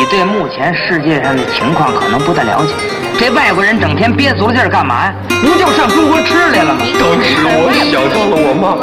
[0.00, 2.72] 你对目前世界上的情况可能不太了解。
[3.18, 5.12] 这外国人整天憋足了劲儿干嘛呀？
[5.28, 6.80] 不就上中国吃来了吗？
[6.98, 8.80] 当时我想到了我妈，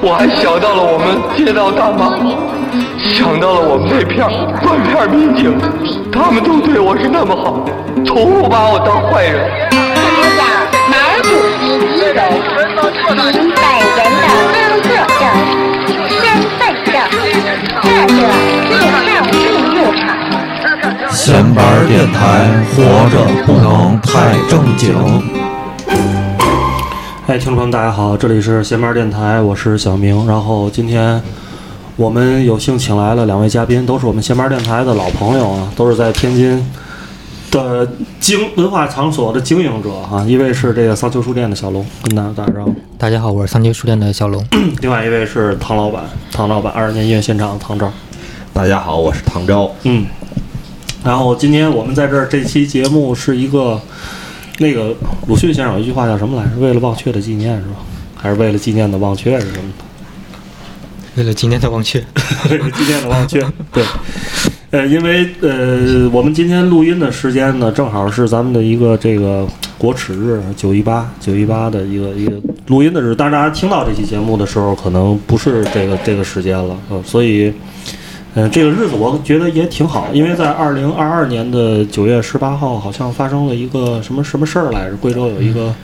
[0.00, 2.14] 我还想到了我们街道大妈，
[3.02, 4.30] 想到了我们那片儿
[4.62, 5.58] 断片民警，
[6.12, 7.58] 他们都对我是那么好，
[8.06, 9.50] 从不把我当坏人。
[9.74, 10.46] 我想
[10.86, 11.26] 哪儿补
[11.58, 12.22] 习机有
[13.34, 15.26] 您本人的工作证、
[16.22, 16.94] 身份证，
[17.82, 19.11] 或者。
[21.24, 24.92] 闲班电台，活着不能太正经。
[27.28, 30.26] 哎，听众朋友们，大家好，这里是闲班电台，我是小明。
[30.26, 31.22] 然后今天
[31.94, 36.60] 我们有幸请来了两位嘉宾，都是我们闲班电台的老朋友啊，都是在天津
[37.52, 44.44] 的经文化场所的经营者哈、一位是这个桑丘书店的小龙，跟大家打个招呼；大家好，我是桑丘书店的小龙。
[44.80, 47.88] 另外一位是唐老板，唐老板二十年音乐现场唐钊。
[48.52, 49.70] 大家好，我是唐钊。
[49.84, 50.04] 嗯，
[51.04, 53.80] 然后今天我们在这儿这期节目是一个
[54.58, 54.94] 那个
[55.26, 56.56] 鲁迅先生有一句话叫什么来着？
[56.60, 57.74] 为了忘却的纪念是吧？
[58.14, 59.64] 还是为了纪念的忘却是什么？
[61.16, 61.98] 为了纪念的忘却，
[62.50, 63.44] 为了纪念的忘却。
[63.72, 63.84] 对，
[64.70, 69.44] 呃，因为呃，我们今天录音的时间呢，正好是咱们的一个这个
[69.76, 72.32] 国耻日，九一八，九一八的一个一个
[72.68, 73.14] 录音的日。
[73.18, 77.52] 但是大家听到这期节目的时候，可能不是这个这个时间了，呃，所以。
[78.34, 84.96] 嗯，这个日子我觉得也挺好，因为在二零二二年的九月十八号，好像发生了一个什么什么事儿来着？
[84.96, 85.74] 贵州有一个、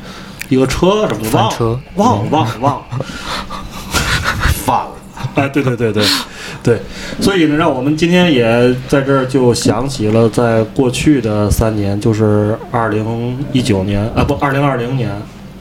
[0.49, 2.83] 一个车什么的，忘翻车忘了忘了忘了，
[4.65, 4.91] 反了，
[5.35, 6.03] 哎，对对对对
[6.63, 6.81] 对，
[7.21, 15.11] 所以呢，让我们今天也在这儿就想起了在过去的三年，就是二零一九年啊，不，二零二零年、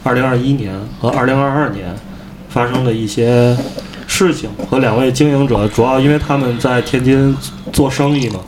[0.03, 1.93] 二零二一年和二零二二年
[2.47, 3.55] 发生的一些
[4.17, 7.37] 事情和两位经营者，主要因为他们在天津
[7.71, 8.39] 做生意嘛，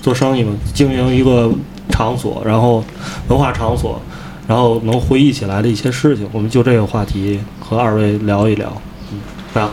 [0.00, 1.52] 做生意嘛，经营一个
[1.90, 2.82] 场所，然后
[3.28, 4.00] 文化场所，
[4.48, 8.74] 然后能回忆起来的一些事情，我们就这个话题和二位聊一聊，
[9.12, 9.18] 嗯，
[9.52, 9.68] 把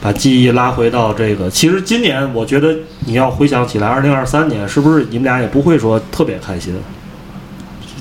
[0.00, 1.50] 把记忆拉回到这个。
[1.50, 2.72] 其实今年我觉得
[3.06, 6.72] 你要回想起来，二零二三年是不是你们俩也不会说特别开心？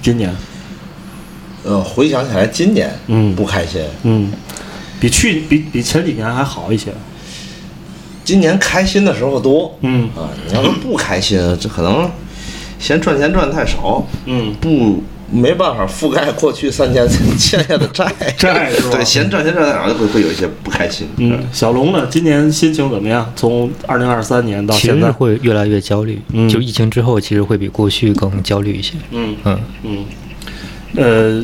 [0.03, 0.31] 今年，
[1.63, 4.31] 呃，回想起来，今年嗯不开心，嗯，
[4.99, 6.91] 比去比比前几年还好一些，
[8.23, 10.29] 今年开心的时候多嗯啊。
[10.47, 12.09] 你要是不开心，这可能
[12.79, 17.07] 嫌赚钱赚太少，嗯不没办法覆盖过去三年
[17.37, 18.05] 欠下的债。
[18.37, 21.07] 债是吧对，嫌赚钱赚太少，就会会有一些不开心。
[21.17, 22.07] 嗯，小龙呢？
[22.09, 23.31] 今年心情怎么样？
[23.35, 26.21] 从二零二三年到现在，会越来越焦虑。
[26.31, 28.93] 嗯就疫情之后，其实会比过去更焦虑一些。
[29.11, 30.05] 嗯嗯，嗯，
[30.95, 31.43] 呃，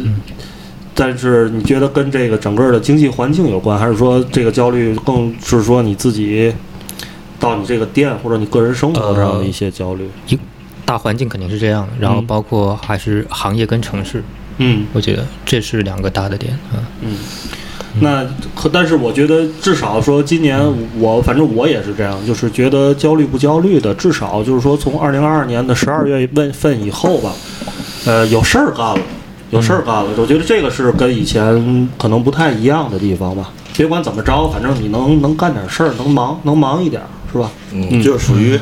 [1.04, 6.54] 但是你觉得跟这个整个的经济环境有关，还是说这个焦虑更是说你自己
[7.40, 10.08] 到你这个店或者你个人生活上的一些焦虑？
[10.28, 10.38] 一
[10.86, 14.24] 大环境肯定是这样，然后嗯包括还是行业跟城市，
[14.60, 16.54] 嗯我觉得这是两个大的点。
[16.72, 17.18] 啊，嗯。
[18.00, 18.24] 那
[18.56, 20.58] 可，但是我觉得至少说，今年
[20.98, 27.34] 我反正我也是这样，就是觉得焦虑不焦虑的，至少就是说从二零二二年的十二月份以后吧，
[28.06, 29.00] 呃，有事儿干了，
[29.52, 30.10] 有事儿干了。
[30.18, 33.52] 我觉得这个是跟以前可能不太一样的地方吧。
[33.78, 37.50] 别管怎么着，反正你能能干点事儿，能忙能忙一点儿，是吧？
[37.72, 38.60] 嗯，就属于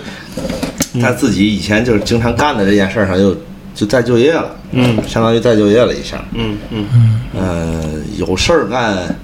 [1.02, 3.36] 他自己以前就是经常干的这件事儿上又
[3.74, 6.24] 就再就业了，嗯相当于再就业了一下。
[6.34, 6.86] 嗯嗯
[7.34, 9.16] 嗯，有事儿干，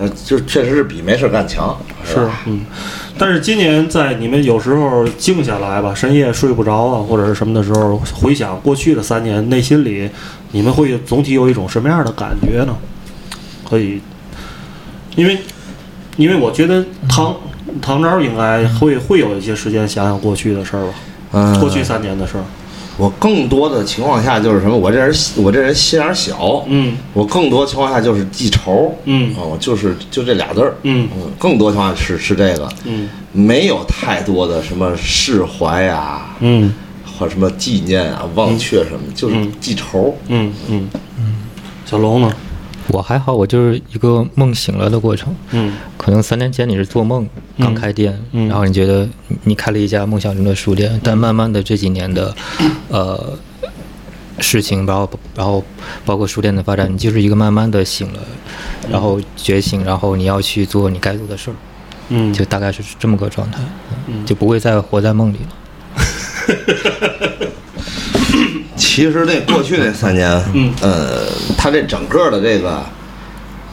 [0.00, 2.40] 呃，就确实是比没事儿干强，是是吧？
[2.46, 2.64] 嗯。
[3.18, 10.08] 但是今年在你们有时候静下来吧，深夜睡不着啊，或者是什么的时候，回想过去的三年，内心里
[10.52, 12.76] 你们会总体有一种什么样的感觉呢？
[13.68, 14.00] 可以，
[15.16, 15.38] 因为
[16.16, 17.34] 因为我觉得唐
[17.80, 20.94] 唐昭应该会会有一些时间想想过去的事儿吧，
[21.32, 22.44] 嗯，过去三年的事儿。
[22.98, 24.76] 我更多的情况下就是什么？
[24.76, 36.74] 我这人我这人心眼儿小，嗯我更多情况下就是记仇，嗯啊，我就是就这俩字儿，嗯嗯，更多情况下是是这个，嗯没有太多的什么释怀呀，嗯
[37.18, 40.16] 或者什么纪念啊、忘却什么，就是嗯记仇。
[40.28, 40.88] 嗯嗯
[41.18, 41.34] 嗯。
[41.84, 42.34] 小龙呢？
[42.88, 45.34] 我还好，我就是一个梦醒了的过程。
[45.52, 47.24] 嗯可能三年前你是做梦，
[47.56, 52.34] 嗯刚开店，嗯然后你觉得你你开了一家梦想中的书店，但慢慢的这几年的，
[52.88, 53.38] 呃，
[54.40, 55.62] 事情，然后然后
[56.04, 58.20] 包括书店的发展，你就是一个慢慢的醒了，
[58.90, 61.54] 然后觉醒，然后你要去做你该做的事儿，
[62.08, 63.60] 嗯，就大概是这么个状态，
[64.08, 65.54] 嗯就不会再活在梦里了。
[68.76, 70.72] 其实那过去那三年，嗯。
[70.80, 71.26] 呃，
[71.56, 72.82] 他这整个的这个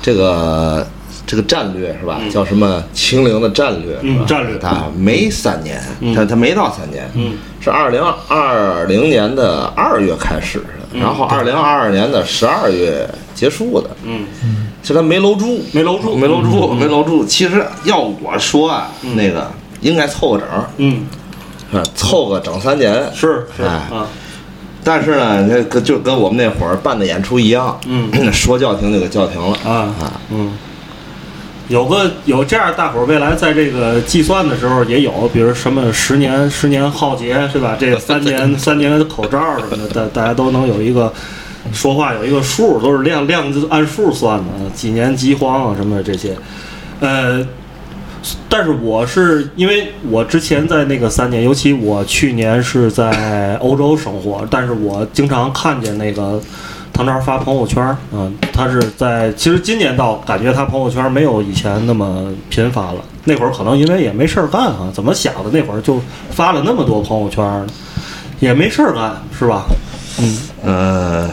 [0.02, 0.86] 这个
[1.28, 2.20] 这个战略是吧？
[2.32, 3.92] 叫什么清零的战略？
[4.02, 4.24] 是吧？
[4.24, 4.58] 嗯战略。
[4.58, 6.14] 他没三年，嗯。
[6.16, 7.34] 它它没到三年，嗯。
[7.62, 13.06] 是二零二零年的二月开始的，然后二零二二年的十二月
[13.36, 14.22] 结束的，嗯，
[14.82, 16.16] 就它没搂住，没搂住。
[16.16, 16.78] 没搂住，嗯。
[16.78, 17.26] 没搂住。
[17.26, 19.52] 其实要我说啊，那个
[19.82, 20.48] 应该凑个整，
[20.78, 21.06] 嗯，
[21.96, 22.94] 凑个整三年。
[23.14, 24.08] 是是哎啊，
[24.84, 30.22] 但是呢，那个就跟我们那会儿办的演出一样，嗯，说叫停就给叫停了啊啊。
[30.32, 30.54] 嗯，
[31.68, 37.76] 有个有这样，大伙儿未来在这个计算的时候也有，比如什么十年十年浩劫是吧？
[37.80, 41.12] 这三年 三年的口罩什么的，大大家都能有一个
[41.74, 46.36] 说话有一个数，都是量量就按数算的，几年饥荒啊什么的这些，
[47.02, 47.46] 呃。
[48.48, 56.42] 但是我是因为我之前在那个三年，尤其我去年是在欧洲生活，但是我经常看见那个
[56.92, 63.02] 唐朝发朋友圈儿，嗯，他是在其实今年倒感觉他朋友圈没有以前那么频繁了。
[63.26, 65.50] 那会儿可能因为也没事儿干啊，怎么想的？
[65.52, 66.02] 那会儿就
[66.32, 67.66] 发了那么多朋友圈儿，
[68.40, 69.66] 也没事儿干，是吧？
[70.20, 71.30] 嗯呃，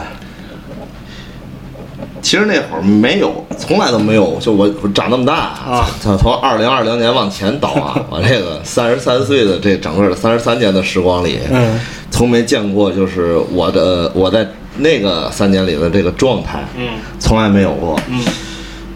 [2.27, 4.37] 其实那会儿没有，从来都没有。
[4.41, 11.79] 就我我长那么大啊，从从二零二零年往前倒啊， 我这个三十三岁的这整个的三十三年的时光里，嗯
[12.11, 14.45] 从没见过就是我的我在
[14.75, 17.97] 那个三年里的这个状态，嗯从来没有过。
[18.09, 18.25] 嗯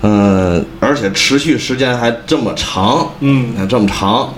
[0.02, 4.34] 嗯，而且持续时间还这么长，嗯这么长，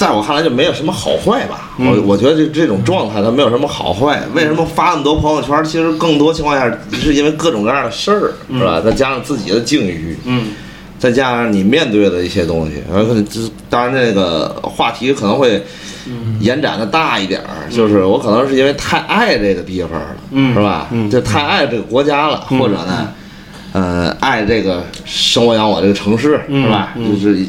[0.00, 1.72] 在我看来就没有什么好坏吧。
[1.76, 4.22] 嗯我我觉得这这种状态它没有什么好坏。
[4.34, 5.62] 为什么发那么多朋友圈？
[5.62, 8.80] 其实更多情况下是因为各种各样的事儿，是吧？
[8.80, 10.52] 再加上自己的境遇，嗯
[10.98, 15.62] 再加上你面对的一些东西，而可能就是当然这个话题可能会
[16.40, 20.88] 延展的大一点儿，就是我可能是因为太爱这个地方了，嗯是吧？
[20.90, 23.12] 嗯就太爱这个国家了，嗯或者呢，
[23.72, 26.92] 呃，爱这个生我养我这个城市，嗯是吧？
[26.96, 27.46] 嗯就是，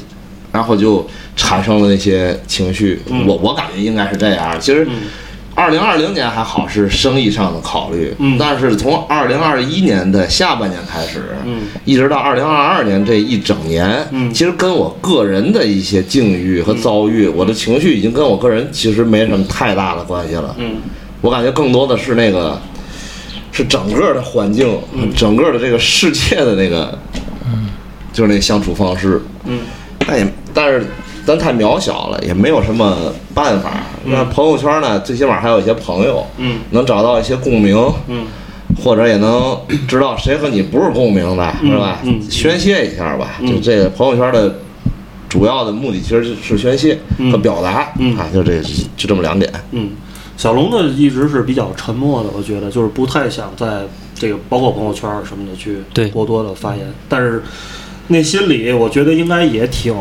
[0.51, 1.05] 然后就
[1.35, 3.01] 产生的那些情绪。
[3.09, 4.59] 嗯我我感觉应该是这样。
[4.59, 4.87] 其实。
[5.53, 20.55] 二零二零年还好是生意上的考虑，嗯但是从二零二一年的下半年开始，嗯一直到二零二二年这一整年，嗯其实跟我个人的一些境遇和遭遇，我的情绪已经跟我个人其实没什么太大的关系了。
[20.57, 20.77] 嗯
[21.19, 22.59] 我感觉更多的是那个，
[23.51, 26.97] 是整个的环境，嗯整个的这个世界的那个，
[28.13, 29.21] 就是那个相处方式。
[29.45, 29.59] 嗯
[30.07, 30.87] 但也但是
[31.25, 33.71] 咱太渺小了，也没有什么办法。
[34.05, 37.77] 那朋友圈呢，最起码还有一些朋友，嗯能找到一些共鸣，
[38.07, 38.25] 嗯
[38.83, 39.55] 或者也能
[39.87, 41.99] 知道谁和你不是共鸣的，嗯是吧？
[42.03, 43.35] 嗯宣泄一下吧。
[43.41, 44.55] 嗯就这个朋友圈的
[45.29, 48.61] 主要的目的其实是宣泄嗯和表达、嗯啊，就这
[48.97, 49.51] 就这么两点。
[49.71, 49.91] 嗯，
[50.37, 53.81] 小龙呢一直是比较沉默的，我觉得就是不太想在
[54.15, 55.77] 这个包括朋友圈什么的去
[56.09, 57.43] 过多的发言，但是
[58.07, 59.93] 内心里我觉得应该也挺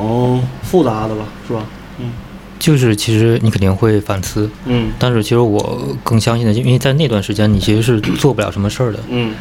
[0.62, 1.64] 复杂的吧，是吧？
[2.00, 2.12] 嗯
[2.58, 9.00] 就是其实你肯定会反思，嗯但是其实我更相信的，因为在那段时间你其实是做不了什么事儿的。
[9.08, 9.32] 嗯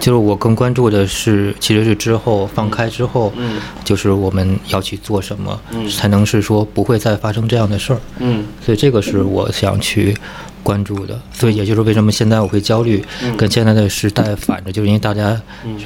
[0.00, 3.60] 就是我更关注的是，其实是之后放开之后，嗯。
[3.84, 5.88] 就是我们要去做什么，嗯。
[5.90, 8.00] 才能是说不会再发生这样的事儿。
[8.18, 8.44] 嗯。
[8.64, 10.16] 所以这个是我想去
[10.62, 11.20] 关注的。
[11.32, 13.36] 所以也就是为什么现在我会焦虑，嗯。
[13.36, 15.38] 跟现在的时代反着，就是因为大家，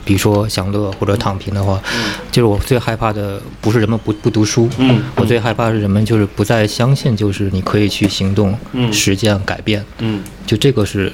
[0.05, 1.82] 比如说享乐或者躺平的话，
[2.31, 5.02] 就是我最害怕的不是人们不不读书，嗯。
[5.17, 8.93] 我最害怕是人们就是不再相信，就是你可以去行动、嗯。
[8.93, 11.12] 实践、改变，嗯，就这个是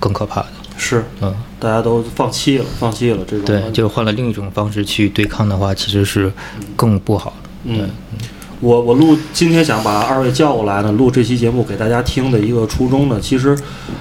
[0.00, 0.48] 更可怕的。
[0.76, 3.44] 是，嗯，大家都放弃了，放弃了这种。
[3.44, 6.32] 对，就是换了另一种方式去对抗的话，其实是
[6.74, 7.48] 更不好的。
[7.64, 7.88] 嗯，
[8.60, 13.56] 我我录今天想把二位叫过来呢，录这期节目给大家听的一个初衷呢，其实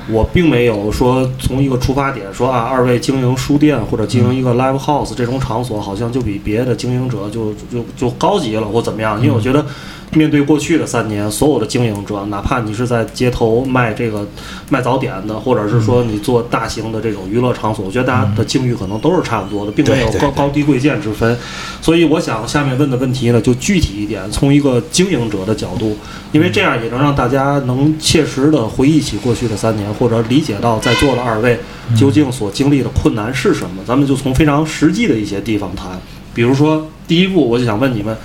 [0.10, 9.66] 我并没有说从一个出发点说啊，二位经营书店或者经营一个 live house 这种场所，好像就比别的经营者就就就高级了或怎么样，因为我觉得。
[10.14, 14.28] 面对过去的三年，所有的经营者，哪怕你是在街头卖这个
[14.70, 21.38] 卖早点的，或者是说你做大型的这种娱乐场所，我觉得大家的境遇可能都是差不多的，并没有高高低贵贱之分。
[21.82, 25.96] 所以我想下面问的问题呢，就具体一点，从一个经营者的角度，
[26.34, 31.58] 因为这样也能让大家能切实的回忆起过去的三年，或者理解到在座的二位
[31.96, 33.82] 究竟所经历的困难是什么。
[33.88, 35.98] 咱们就从非常实际的一些地方谈，
[36.34, 38.18] 比如说第一步，我就想问你们，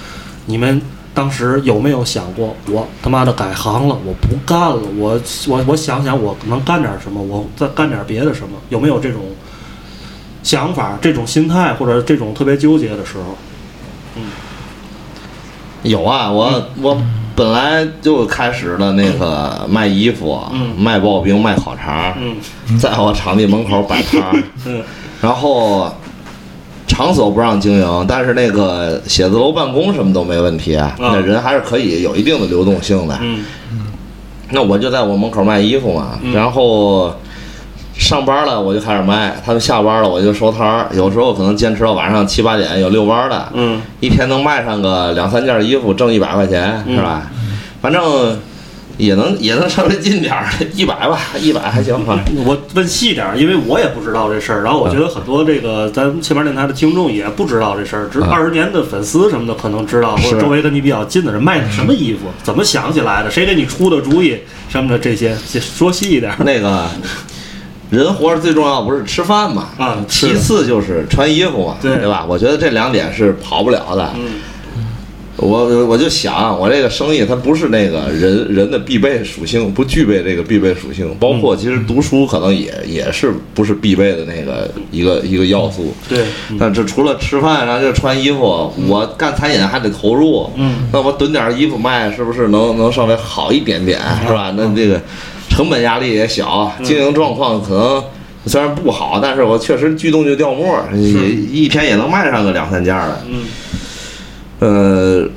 [0.47, 0.83] 你们。
[1.17, 5.19] 当时有没有想过，我他妈的改行了，我不干了，我
[5.49, 8.59] 我我想想我能干点什么，我再干点别的什么？
[8.69, 9.23] 有没有这种
[10.43, 13.35] 想法、这种心态或者这种特别纠结的时候？
[14.17, 14.25] 嗯
[15.83, 17.01] 有啊，我我
[17.35, 22.37] 本来就开始了那个卖衣服，嗯卖刨冰，卖烤肠，嗯
[22.79, 24.21] 在我场地门口摆摊，
[24.67, 24.83] 嗯
[25.23, 25.91] 然后
[26.97, 33.19] 场所不让经营，但是那个写字楼办公什么都没问题，那人还是可以有一定的流动性的。
[33.21, 33.45] 嗯
[34.49, 37.13] 那我就在我门口卖衣服嘛，嗯然后
[37.99, 47.31] 上班了我就开始卖，他们下班了我就收摊儿，有时候可能坚持到晚上七八点，有遛弯儿的，嗯一天能卖上个两三件衣服，挣一百块钱嗯是吧？
[47.83, 48.39] 反正
[48.99, 52.19] 也能也能稍微近点儿，一百吧，一百还行啊。
[52.45, 54.63] 我问细点儿，因为我也不知道这事儿。
[54.63, 64.39] 然后我觉得很多这个咱前面电台的听众也不知道这事儿，只啊二十年的粉丝什么的可能知道，或者周围跟你比较近的人卖的什么衣服，怎么想起来的，谁给你出的主意
[64.69, 66.39] 什么的这些，说细一点儿。
[66.45, 66.89] 那个
[67.91, 72.25] 人活着最重要不是吃饭嘛，啊是其次就是穿衣服嘛，对吧？
[72.27, 74.11] 我觉得这两点是跑不了的。
[74.17, 74.41] 嗯
[75.39, 85.95] 我我就想，我这个生意它不是那个人人的必备属性，不具备这个必备属性，包括其实读书可能也也是不是必备的那个一个一个要素。
[86.09, 94.55] 对，嗯但这除了吃饭，然后就穿衣服，我干餐饮还得投入，嗯，那我囤点衣服卖，是不是能能稍微好一点点，是吧？
[94.57, 94.99] 那这个
[95.51, 98.03] 成本压力也小，经营状况可能
[98.47, 103.23] 虽然不好，但是我确实聚动就掉沫，也一天也能卖上个两三件了。
[103.29, 103.45] 嗯
[104.59, 105.29] 呃，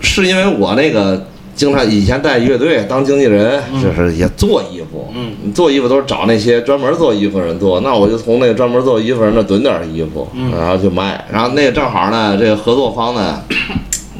[0.00, 10.52] 是因为我那个经常以前带乐队当经纪人，就是也做衣服，嗯，做衣服都是找那些专门做衣服的人做，那我就从那个专门做衣服人那囤点衣服，嗯。
[10.52, 13.42] 然后就卖，然后那个正好呢，这个合作方呢。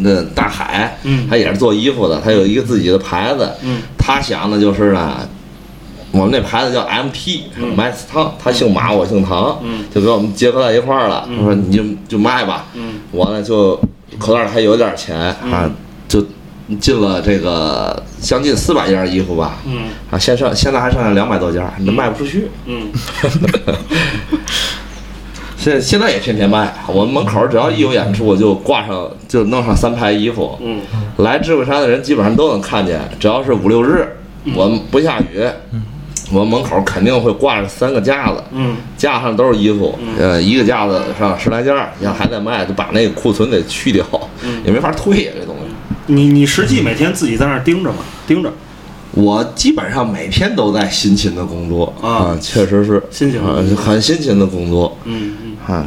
[0.00, 1.27] 那大海，嗯。
[1.29, 3.83] 他也是做衣服的，他有一个自己的牌子，嗯。
[3.97, 5.29] 他想的就是呢，
[6.11, 7.75] 我们那牌子叫 MT，嗯。
[7.77, 9.85] 麦斯汤，他姓马，我姓唐，嗯。
[9.95, 11.27] 就给我们结合在一块儿了。
[11.29, 11.38] 嗯。
[11.38, 13.00] 我说你就就卖吧，嗯。
[13.11, 13.79] 我呢就
[14.19, 15.71] 口袋里还有点钱啊，
[16.09, 16.25] 就
[16.81, 19.91] 进了这个将近四百件衣服吧，嗯。
[20.11, 22.49] 啊，现剩现在还剩下两百多件，你卖不出去。
[22.67, 22.91] 嗯。
[25.59, 30.81] 现现在也天天卖，我们门口只要一有演出，我就挂上就弄上三排衣服，嗯。
[31.19, 34.07] 来智慧山的人基本上都能看见，只要是五六日，
[34.55, 35.45] 我们不下雨，
[36.30, 44.04] 我们门口肯定会挂着三个架子，嗯架上都是衣服，呃，一个架子上十来件儿，要还在卖，就把那个库存得去掉，
[44.64, 45.62] 也没法退呀、这东西。
[46.06, 47.99] 你你实际每天自己在那儿盯着吗？
[48.26, 48.52] 盯着，
[49.12, 55.75] 我基本上每天都在辛勤的工作啊确实是辛勤啊很辛勤的工作嗯嗯。
[55.75, 55.87] 啊。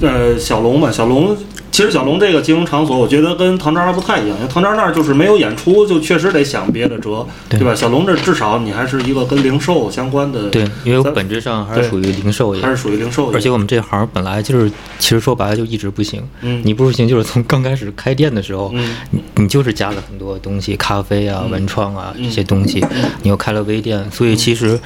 [0.00, 1.36] 呃，小龙嘛，小龙，
[1.72, 7.58] 其实小龙这个经营场所，我觉得跟唐庄那儿不太一样，因为唐庄那儿就是没有演出，就确实得想别的辙，对。
[7.60, 7.74] 吧？
[7.74, 16.22] 小龙这至少你还是一个跟零售相关的，对，因为我本质上还是属于零售业，还是属于零售业，而且我们这行本来就是，其实说白了就一直不行。
[16.42, 16.60] 嗯。
[16.62, 18.94] 你不行，就是从刚开始开店的时候，嗯。
[19.10, 22.24] 你你就是加了很多东西，咖啡啊、文创啊嗯。
[22.24, 22.84] 这些东西，
[23.22, 24.78] 你又开了微店，所以其实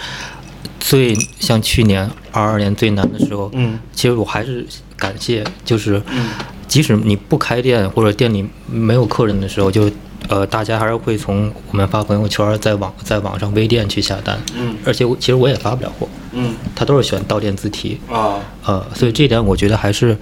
[0.78, 3.76] 最像去年二二年最难的时候，嗯。
[3.92, 4.64] 其实我还是
[4.96, 6.28] 感谢，就是嗯
[6.76, 9.90] 即使你不开店或者店里没有客人的时候，就
[10.28, 14.76] 呃大家还是会从我们发朋友圈，在网在网上微店去下单，嗯。
[14.84, 16.54] 而且我其实我也发不了货，嗯。
[16.74, 18.38] 他都是选到店自提，啊。
[18.66, 20.14] 呃，所以这一点我觉得还是，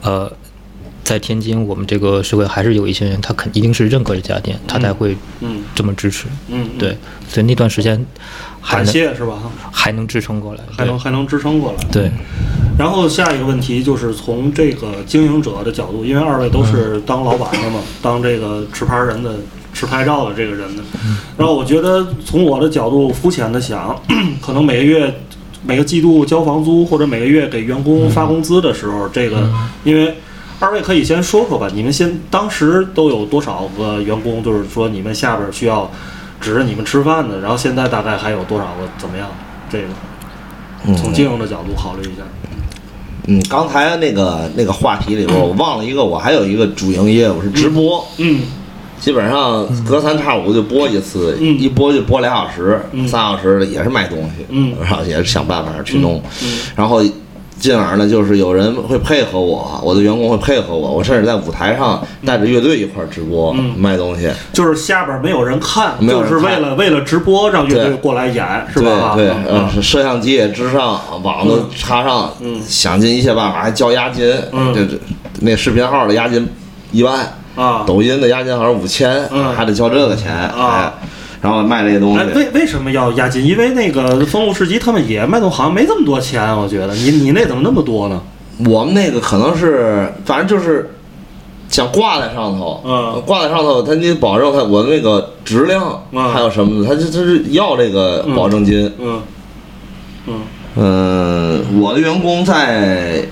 [0.00, 0.30] 呃，
[1.02, 5.64] 在天津我们这个社会还是有一些人，他肯一定是认可这家店，他才会嗯。
[5.74, 6.26] 这么支持。
[6.46, 6.96] 嗯，对，
[7.28, 8.06] 所以那段时间
[8.68, 9.34] 还感谢是吧？
[9.70, 11.78] 还能支撑过来，还能还能支撑过来。
[11.92, 12.10] 对。
[12.76, 19.36] 然后下一个问题就是从这个经营者的角度，因为二位都是当老板的嘛， 当这个持牌人的、
[19.72, 20.82] 持牌照的这个人的。
[21.38, 23.96] 然后我觉得从我的角度肤浅的想，
[24.42, 25.14] 可能每个月、
[25.64, 29.48] 每个季度交房租或者每个月给员工发工资的时候，这个
[29.84, 30.12] 因为。
[30.58, 34.42] 二位可以先说说吧，你们先当时都有多少个员工？
[34.42, 35.90] 就是说你们下边需要
[36.40, 38.88] 指着你们吃饭的，然后现在大概还有多少个？
[38.98, 39.28] 怎么样？
[39.68, 39.88] 这个
[40.96, 42.22] 从金融的角度考虑一下。
[43.28, 48.42] 嗯，刚才那个那个话题里边，我忘了一个，我还有一个主营业务是直播，嗯
[49.00, 57.02] 基本上隔三差五就播一次，嗯一播就播俩小时、嗯仨小时的，也是卖东西，嗯然后也是想办法去弄，嗯然后
[57.58, 69.14] 进而呢，就是有人会配合我，我的员工会配合我，我甚至在舞台上带着乐队一块儿直播、嗯卖东西，就是下边没有人看，就是为了为了直播让乐队过来演，是吧？
[69.16, 69.32] 对
[69.82, 74.98] 摄像机也支上，网都插上，嗯想尽一切办法还交押金，嗯这这
[75.40, 76.46] 那视频号的押金
[76.92, 81.08] 一万，啊，抖音的押金好像五千，嗯还得交这个钱，啊哎，
[81.46, 82.32] 然后卖这些东哎，西。
[82.34, 83.44] 为为什么要押金？
[83.44, 88.20] 因为那个丰禄市集他们也卖东，好像没这么多钱，我觉得你你那怎么那么多呢？
[88.66, 90.90] 我们那个可能是，反正就是
[91.68, 98.92] 想挂在上头，嗯挂在上头，他你保证他我的那个质量，嗯还有什么的，他就他是要这个保证金。
[98.98, 99.22] 嗯
[100.26, 100.40] 嗯
[100.78, 103.22] 嗯，我的员工在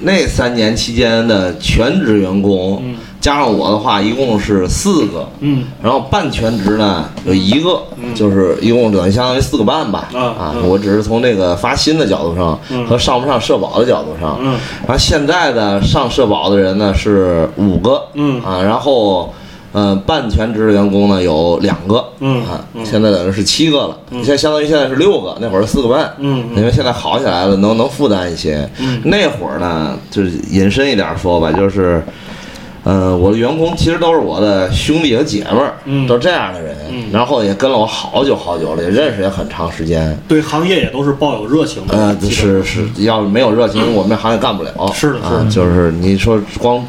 [0.00, 5.26] 那三年期间的全职员工，嗯加上我的话，一共是四个。
[5.40, 5.64] 嗯。
[5.82, 8.14] 然后半全职呢有一个，嗯。
[8.14, 10.10] 就是一共等于相当于四个半吧。
[10.12, 10.68] 啊嗯。
[10.68, 12.86] 我只是从这个发薪的角度上嗯。
[12.86, 14.38] 和上不上社保的角度上。
[14.42, 14.58] 嗯。
[14.86, 18.02] 然后现在的上社保的人呢是五个。
[18.12, 18.42] 嗯。
[18.42, 19.32] 啊，然后。
[19.74, 22.44] 呃，半全职的员工呢有两个，嗯。
[22.44, 22.86] 啊，嗯。
[22.86, 24.22] 现在等于是七个了，嗯。
[24.22, 26.44] 现在相当于现在是六个，那会儿是四个半，嗯。
[26.54, 28.70] 因为现在好起来了，能能负担一些。
[28.78, 29.02] 嗯。
[29.04, 32.00] 那会儿呢，就是引申一点说吧，就是，
[32.84, 40.16] 呃，我的员工其实都是我的兄弟和姐们儿，嗯都这样的人，嗯然后也跟了我好久好久了，也认识也很长时间。
[40.28, 41.96] 对行业也都是抱有热情的。
[41.96, 44.70] 呃，是是，要是没有热情，我们这行业干不了。
[44.92, 46.84] 是的是的啊，就是你说光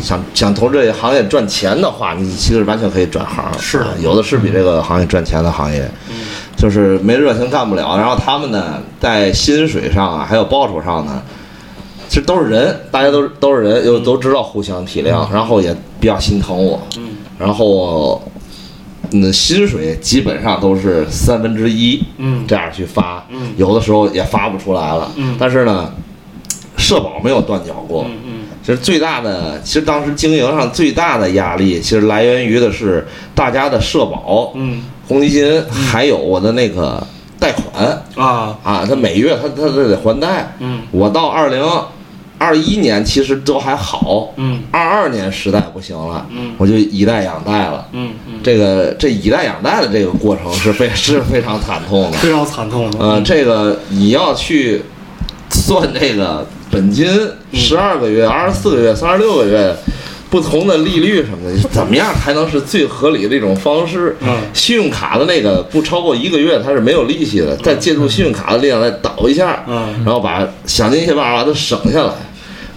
[0.00, 3.44] 想想从这个行业赚钱的话，你其实完全可以转行。
[3.58, 6.16] 是的啊有的是比这个行业赚钱的行业，嗯
[6.56, 7.96] 就是没热情干不了。
[7.96, 11.20] 然后他们呢，在薪水上啊，还有报酬上呢，
[12.10, 16.80] 其实都是人，大家都都是人，又都知道互相体谅，然后也比较心疼我。
[16.98, 18.20] 嗯然后，
[19.12, 25.94] 嗯，薪水基本上都是三分之一，嗯这样去发，嗯有的时候也发不出来了，嗯但是呢，
[26.76, 28.04] 社保没有断缴过。
[28.08, 37.02] 嗯嗯其实最大的，其实当时经营上最大的压力，其实来源于的是大家的社保、嗯公积金，还有我的那个
[37.38, 37.86] 贷款
[38.16, 40.54] 啊啊，他每月他他他得还贷。
[40.58, 41.64] 嗯我到二零
[42.40, 47.86] 二一年其实都还好，嗯二二年实在不行了，嗯我就以贷养贷了。
[47.92, 52.16] 嗯嗯，这个这以贷养贷的这个过程是非 是非常惨痛的。
[52.16, 52.98] 非常惨痛的。
[52.98, 54.80] 呃，这个你要去
[55.50, 57.06] 算这个本金，
[57.52, 59.76] 十二个月、二十四个月、三十六个月，
[60.30, 64.16] 不同的利率什么的，怎么样才能是最合理的一种方式？
[64.22, 72.12] 嗯信用卡的那个不超过一个月，它是没有利息的，再借助信用卡的力量来倒一下，嗯然后把想尽一切办法把它省下来。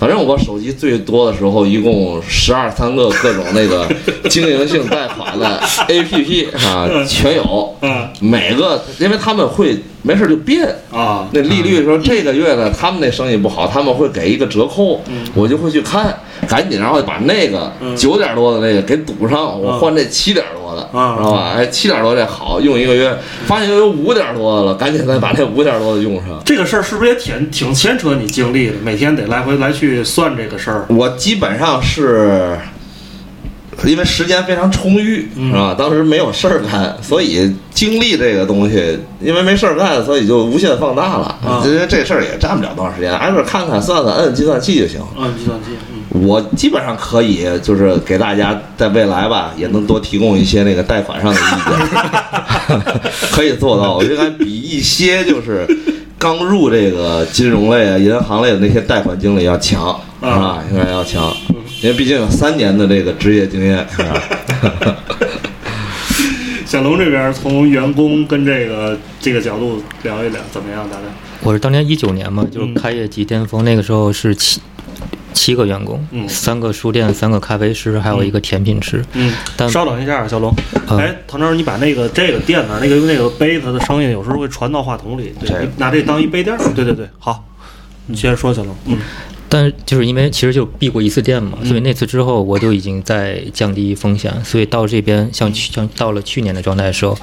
[0.04, 3.88] 反正我手机最多的时候，一共十二三个各种那个
[4.30, 7.74] 经营性贷款的 APP 啊，全有。
[7.82, 8.10] 嗯。
[8.20, 11.26] 每个，因为他们会没事就变啊。
[11.32, 15.00] 那利率，说这个月呢，他们那生意不好，他们会给一个折扣，
[15.34, 16.14] 我就会去看，
[16.50, 17.96] 赶紧然后把那个嗯。
[17.96, 19.80] 九点多的那个给堵上，我嗯。
[19.80, 21.54] 换这七点多的，嗯知道吧？
[21.56, 26.42] 哎，七点多这好用一个月，发现又有五点多的了，赶紧再把这五点多的用上。
[26.46, 28.74] 这个事儿是不是也挺挺牵扯你精力的？
[28.84, 30.86] 每天得来回来去算这个事儿。
[30.90, 32.58] 我基本上是。
[33.86, 35.76] 因为时间非常充裕，嗯是吧？
[35.78, 41.26] 当时没有事儿干，所以精力这个东西，因为没事儿干，所以就无限放大了。
[41.44, 45.02] 啊因为这事儿也占不了多长时间，挨个看看、算算、摁计算器就行。
[45.18, 45.72] 嗯，计算机。
[46.12, 52.82] 嗯我基本上可以，就是给大家在未来吧，也能多提供一些那个贷款上的意见，
[53.32, 53.96] 可以做到。
[53.98, 55.66] 我应该比一些就是
[56.20, 60.64] 刚入这个金融类啊、银行类的那些贷款经理要强，是吧？
[60.72, 61.36] 应该要强，
[61.82, 64.22] 因为毕竟有三年的这个职业经验，是吧？
[66.66, 70.88] 小龙这边从员工跟这个这个角度聊一聊，怎么样？
[70.90, 71.04] 大概？
[71.42, 74.62] 我是当年一九年嘛，就是嗯开业即巅峰，那个时候是七
[75.34, 76.30] 七个员工，嗯。
[76.30, 79.04] 三个书店，三个咖啡师，还有一个甜品师。
[79.14, 80.54] 嗯，但稍等一下，小龙。
[80.90, 86.74] 嗯哎，唐超，你把那个这个垫子，那个那个杯子的声音有时候会传到话筒里，对，你拿这当一杯垫儿。
[86.76, 87.44] 对对对，好，
[88.06, 88.76] 你接着说，小龙。
[88.86, 88.98] 嗯。
[89.50, 97.16] 但是就是因为其实就闭过一次店嘛，所以那次之后我就已经在降低风险，所以到这边像去像到了去年的状态的时候，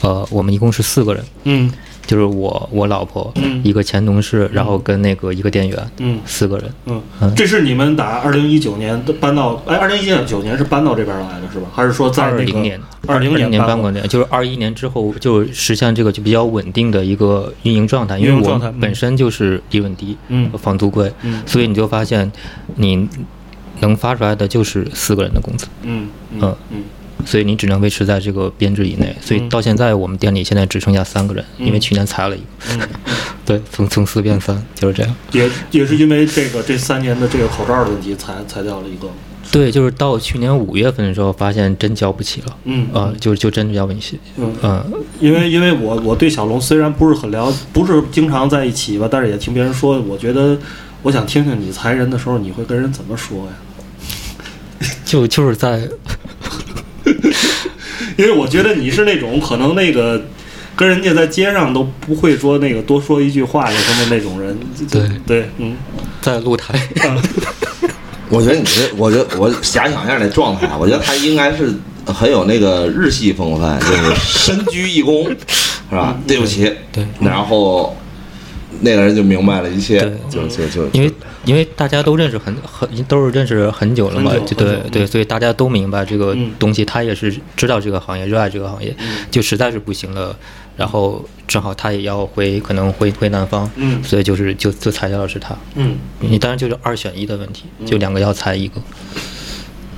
[0.00, 1.72] 呃，我们一共是四个人，嗯
[2.06, 3.60] 就是我我老婆，嗯。
[3.64, 6.20] 一个前同事，然后跟那个一个店员，嗯。
[6.24, 6.70] 四个人。
[6.86, 7.02] 嗯。
[7.20, 11.66] 嗯，这是你们打二零一九年的搬到，哎，二零一九年是搬到这边来的是吧？
[11.74, 20.50] 还是说在那个二零年，二零年搬过来，就是二一年之后就实现这个就比较稳定的一个运营状态，因为我本身就是利润低，嗯。
[20.58, 21.42] 房租贵，嗯。
[21.46, 22.30] 所以你就发现
[22.76, 23.08] 你
[23.80, 26.56] 能发出来的就是四个人的工资，嗯嗯嗯。
[26.70, 26.82] 嗯
[27.24, 29.14] 所以你只能维持在这个编制以内。
[29.20, 32.80] 所以到现在我们店里现在只剩下三个人，因为去年裁了一个，嗯，
[33.46, 35.14] 对，从从四变三，就是这样。
[35.32, 39.08] 也也是因为这个这三年的这个口罩的问题裁裁掉了一个。
[39.52, 42.88] 对，就是到去年五月份的时候，发现真交不起了，嗯。
[42.92, 44.52] 啊、就就真交不起，嗯。
[44.62, 44.84] 嗯，
[45.20, 50.58] 因为因为我我对小龙虽然不是很了，不是经常在一起吧，但是也听别人说，我觉得
[51.02, 53.52] 我想听听你裁人的时候，你会跟人怎么说呀？
[55.04, 55.88] 就就是在
[58.16, 60.20] 因为我觉得你是那种可能那个
[60.74, 64.58] 跟人家在街上都不会说那个多说一句话的什么那种人。
[64.90, 65.76] 对对，嗯，
[66.20, 66.78] 在露台。
[68.28, 71.72] 我觉得你这，我觉得我遐想一下那状态，我觉得他应该是
[72.06, 76.18] 很有那个日系风范，就是深鞠一躬，是吧？
[76.26, 77.96] 对不起，对然后
[78.80, 81.12] 那个人就明白了一切对，就就就因为
[81.46, 86.50] 因为大家都认识很很都是认识很久了嘛很，久就对对，所以大家都明白这个嗯。
[86.58, 88.94] 东西，他也是知道这个行业，热爱这个行业，
[89.30, 90.36] 就实在是不行了，
[90.76, 94.02] 然后正好他也要回，可能回回南方，嗯。
[94.02, 95.56] 所以就是就就裁掉的是他。
[95.76, 95.96] 嗯。
[96.18, 98.80] 你当然就是二选一的问题，就两个要裁一个。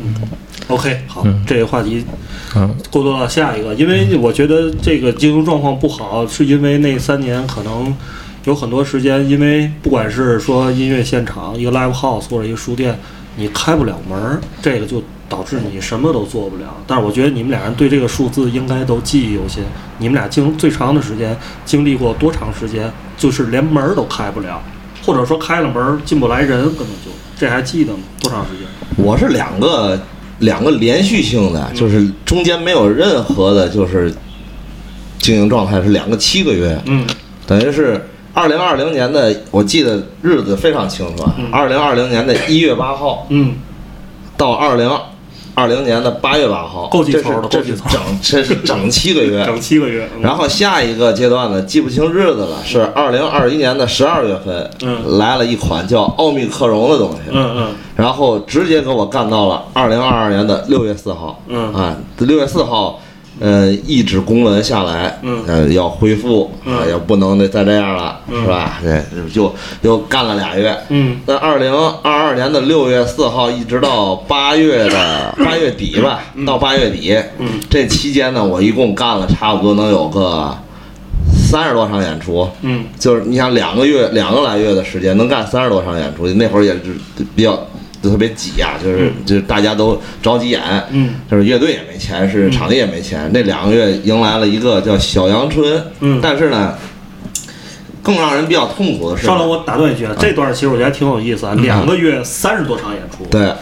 [0.00, 0.14] 嗯
[0.68, 1.42] ，OK，好，嗯。
[1.46, 2.04] 这个话题
[2.54, 7.94] 嗯，过渡到下一个，因为我觉得这个经营状况不好，是因为那三年可能
[8.44, 12.98] 有很多时间，因为不管是说音乐现场、一个 live house 或者一个书店，
[13.37, 16.74] 你开不了门儿，这个就导致你什么都做不了。
[16.87, 19.62] 但是我觉得你们俩人对这个数字应该都记忆犹新。
[19.98, 24.62] 你们俩经最长的时间经历过多长时间，就是连门儿都开不了，
[25.05, 27.98] 或者说开了门儿进不来人，根本就这还记得吗？
[28.20, 28.66] 多长时间？
[28.96, 30.01] 我是两个
[30.38, 34.14] 两个连续性的，就是中间没有任何的，就是
[35.18, 37.07] 经营状态是两个七个月，嗯
[37.46, 38.01] 等于是
[38.38, 43.57] 二零二零年的，我记得日子非常清楚二零二零年的一月八号嗯。
[44.37, 44.88] 到二零
[45.57, 50.09] 二零年的八月八号，够记这是仇的这是整这是整七个月， 整七个月。
[50.14, 50.22] 嗯。
[50.22, 55.18] 然后下一个阶段呢，记不清日子了，是二零二一年的十二月份，嗯。
[55.18, 57.74] 来了一款叫奥密克戎的东西，嗯嗯。
[57.96, 61.74] 然后直接给我干到了二零二二年的六月四号，嗯。
[61.74, 63.01] 啊，六月四号，
[63.40, 65.42] 呃，一纸公文下来，嗯。
[65.46, 68.42] 呃，要恢复，啊，嗯要不能再这样了，嗯。
[68.42, 68.81] 是吧？
[68.83, 70.77] 对，就又干了俩月。
[70.88, 71.18] 嗯。
[71.27, 71.72] 那二零
[72.03, 77.61] 二二年的六月四号一直到八月的 八月底吧，到八月底，嗯。
[77.70, 80.57] 这期间呢，我一共干了差不多能有个
[81.51, 82.85] 三十多场演出，嗯。
[82.98, 86.96] 就是你想两个月两个来月的时间能干三十多场演出，那会儿也是
[87.37, 87.59] 比较
[88.02, 93.28] 就特别挤呀、就是就是大家都着急演，嗯就是乐队也没钱，是场地也没钱。
[93.32, 96.74] 那两个月迎来了一个叫小阳春，嗯但是呢，
[98.02, 103.52] 更让人比较痛苦的是，上来，我打断一句啊，这段其实我觉得挺有意思啊， 两个月三十多场演出，对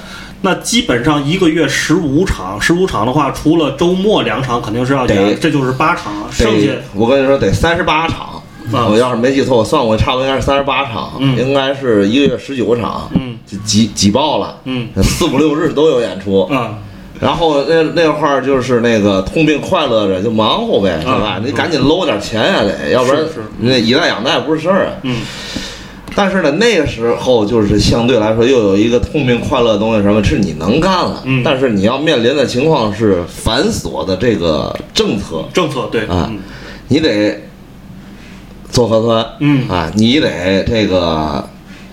[0.43, 8.36] 那基本上一个月十五场，十五场的话，除了周末两场肯定是要加得，这就是八场，剩下我跟你说得三十八场。
[8.73, 8.89] 啊。
[8.89, 11.39] 我要是没记错，我算过，差不多应该是三十八场，嗯。
[11.39, 13.37] 应该是一个月十九场，嗯。
[13.47, 14.89] 就挤挤爆了，嗯。
[15.03, 16.75] 四五六日都有演出，嗯。
[17.19, 21.39] 然后那那块儿就是那个痛并快乐着，就忙活呗，对吧？
[21.39, 21.41] 啊？
[21.43, 23.23] 你赶紧搂点钱也得，要不然
[23.61, 24.93] 那以贷养贷不是事儿啊。
[25.03, 25.17] 嗯。
[26.15, 31.43] 但是呢，那个时候就是相对来说又有一个痛并快乐的东西，什么是你能干了，嗯。
[31.43, 36.39] 但是你要面临的情况是繁琐的这个政策，政策对啊嗯。
[36.89, 37.46] 你得
[38.77, 39.67] 做核酸，嗯。
[39.71, 41.43] 啊，你得这个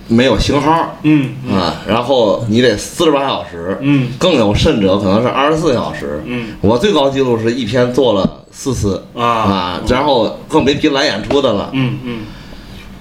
[0.06, 4.08] 没有型号嗯啊，然后你得四十八小时，嗯。
[4.18, 6.22] 更有甚者可能是二十四小时。
[6.26, 6.48] 嗯。
[6.60, 9.24] 我最高记录是一天做了四次啊。
[9.24, 11.70] 啊，然后更别提来演出的了。
[11.72, 12.18] 嗯嗯。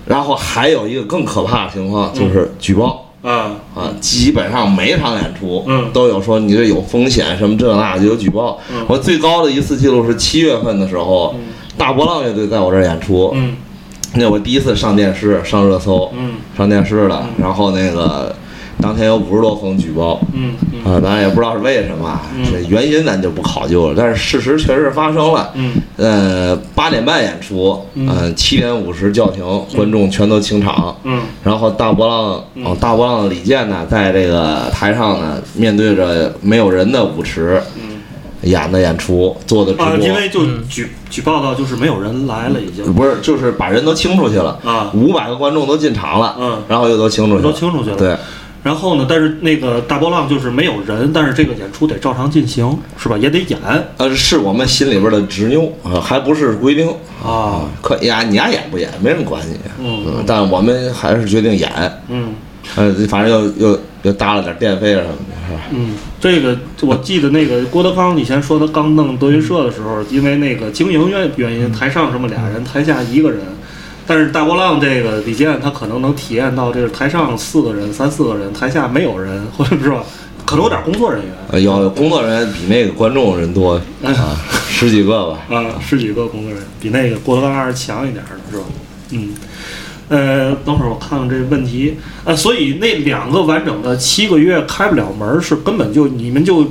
[0.06, 3.12] 然后还有一个更可怕的情况就是举报。
[3.22, 3.52] 啊。
[3.76, 5.92] 啊，基本上每场演出嗯。
[5.92, 8.58] 都有说你这有风险什么这那就有举报。
[8.72, 8.86] 嗯。
[8.88, 11.36] 我最高的一次记录是七月份的时候，
[11.78, 13.58] 大波浪乐队在我这儿演出，嗯
[14.16, 18.36] 那我第一次上电视上热搜，嗯上电视了，然后那个
[18.80, 20.22] 当天有五十多封举报。
[20.34, 23.96] 嗯嗯啊，咱也不知道是为什么这原因咱就不考究了。
[23.98, 25.50] 但是事实确实发生了。
[25.56, 29.44] 嗯呃，八点半演出，嗯，七点五十叫停，
[29.76, 30.96] 观众全都清场。
[31.04, 37.62] 嗯然后大波浪哦，大波浪的李健呢，在这个台上呢，面对着没有人的舞池，
[38.44, 42.94] 演的演出，做的直播，啊，因为就举举报到就是没有人来了，已经。
[42.94, 44.60] 不是就是把人都清出去了。
[44.64, 44.92] 啊。
[44.94, 46.62] 五百个观众都进场了，嗯。
[46.68, 47.96] 然后又都清出去了，都清出去了。
[47.96, 48.16] 对，
[48.64, 53.18] 然后呢，但是那个大波浪就是没有人，但是这个演出得照常进行，是吧？
[53.18, 53.60] 也得演。
[53.98, 56.90] 呃，是我们心里边的执拗啊，还不是规定。
[57.24, 57.62] 啊。
[57.82, 60.24] 可以呀，你爱演不演没人管你，嗯。
[60.28, 61.72] 但我们还是决定演，
[62.10, 62.34] 嗯
[62.76, 65.62] 呃，反正又又又搭了点电费什么的，是吧？
[65.72, 73.42] 嗯，这个我记得那个郭德纲以前说他刚弄德云社的时候，因为那个经营原原因，台上什么俩人，台下一个人。
[74.06, 80.04] 但是大波浪这个李健他可能能体验到这个台上四个人、三四个人，台下没有人，或者是吧？
[80.46, 84.36] 可能有点工作人员呃，有工作人员比那个观众人多嗯啊，
[84.68, 85.38] 十几个吧。
[85.50, 88.66] 啊，十几个工作人员，比那个郭德纲还是强一点的，是吧？
[89.12, 89.30] 嗯，
[90.10, 96.66] 呃，等会儿我看看这问题，呃，所以那两个完整的七个月开不了门儿，是根本就你们就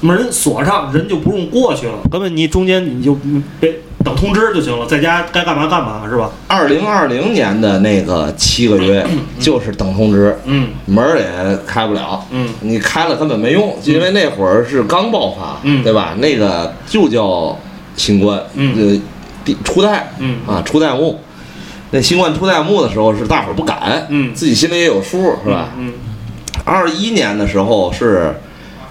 [0.00, 3.16] 门锁上，人就不用过去了，根本你中间你就
[3.60, 3.74] 别
[4.04, 6.30] 等通知就行了，在家该干嘛干嘛，是吧？
[6.46, 9.06] 二零二零年的那个七个月
[9.38, 16.14] 就是等通知，嗯门儿也开不了，嗯你开了根本没用，因为那会儿是刚爆发，嗯对吧？
[16.18, 17.56] 那个就叫
[17.96, 19.00] 新冠，嗯
[19.64, 21.20] 初代，嗯啊，初代目。
[21.90, 25.68] 那新冠出弹幕的时候是大伙儿不敢，嗯自己心里也有数，是吧？
[25.78, 25.92] 嗯
[26.64, 28.34] 二一年的时候是，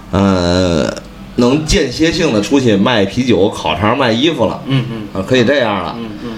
[0.10, 0.92] 呃，
[1.36, 5.96] 能间歇性的出去卖啤酒、烤肠、卖衣服了，嗯嗯啊，可以这样了。
[6.00, 6.32] 嗯嗯。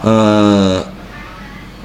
[0.00, 0.84] 呃，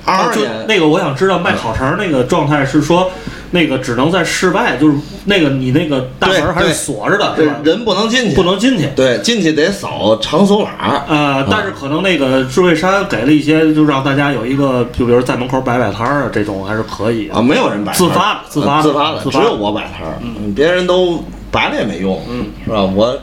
[0.06, 3.12] 二二年那个，我想知道卖烤肠那个状态是说，
[3.54, 7.56] 那个只能在室外，就是那个你那个大门还是锁着的，这是吧？
[7.64, 8.90] 人不能进去，不能进去。
[8.96, 11.04] 对，进去得扫场所码。
[11.08, 20.52] 呃，但是可能那个智慧山给了一些，就让大家有一个，就比如在门口摆摆摊儿啊，这种还是可以啊，没有人摆摊，自发的自发的呃自发的，只有我摆摊儿，嗯。
[20.56, 22.82] 别人都摆了也没用，嗯，是吧？
[22.82, 23.18] 我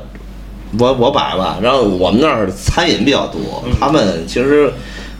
[0.79, 3.73] 我我摆吧，然后我们那儿餐饮比较多，嗯。
[3.81, 4.73] 他们其实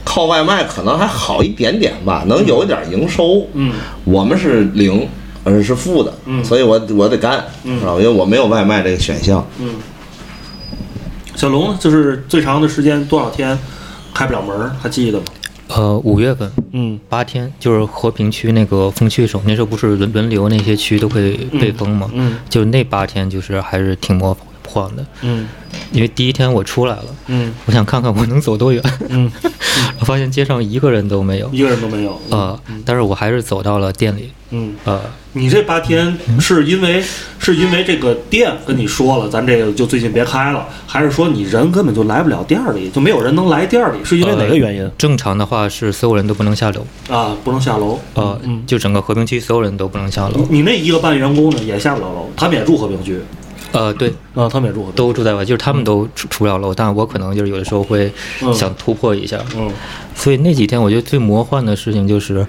[0.05, 3.73] 靠外卖可能还好一点点吧，能有一点营收，嗯
[4.05, 5.07] 我们是零，
[5.45, 7.93] 而是负的，嗯所以我我得干，嗯是吧？
[7.93, 9.75] 因为我没有外卖这个选项，嗯。
[11.37, 13.59] 小龙，就是最长的时间多少天
[14.13, 15.25] 开不了门儿，还记得吗？
[15.69, 22.11] 呃，五月份嗯八天，就是和平区那个封区的时候，那时候不是轮轮流那些区都会被封吗？
[22.13, 24.35] 嗯就那八天，就是还是挺魔
[24.71, 25.49] 幻的，嗯。
[25.93, 27.53] 因为第一天我出来了，嗯。
[27.67, 29.31] 我想看看我能走多远，嗯，
[30.01, 32.21] 我发现街上一个人都没有，一个人都没有。
[32.31, 35.01] 啊，但是我还是走到了店里，嗯，呃，
[35.33, 37.03] 你这八天是因为
[37.39, 44.05] 是因为这个店跟你说了，咱这个就最近别开了，还是说你人根本就来不了店里，就没有人能来店里？
[44.05, 44.91] 是因为哪个原因？
[44.99, 47.37] 正常的话是所有人都不能下楼，啊？
[47.45, 47.99] 不能下楼。
[48.15, 48.65] 呃，嗯。
[48.67, 53.19] 就整个和平区所有人都不能下楼，你那一个半员工呢，也下不了楼，他们也住和平区
[53.73, 54.91] 呃，对，啊，他们也住。
[54.93, 58.53] 都住在外，就是他们都出出不了楼，但我可能就是有的时候会嗯。
[58.53, 59.71] 想突破一下，嗯。
[60.15, 62.47] 所以那几天我觉得最魔幻的事情就是，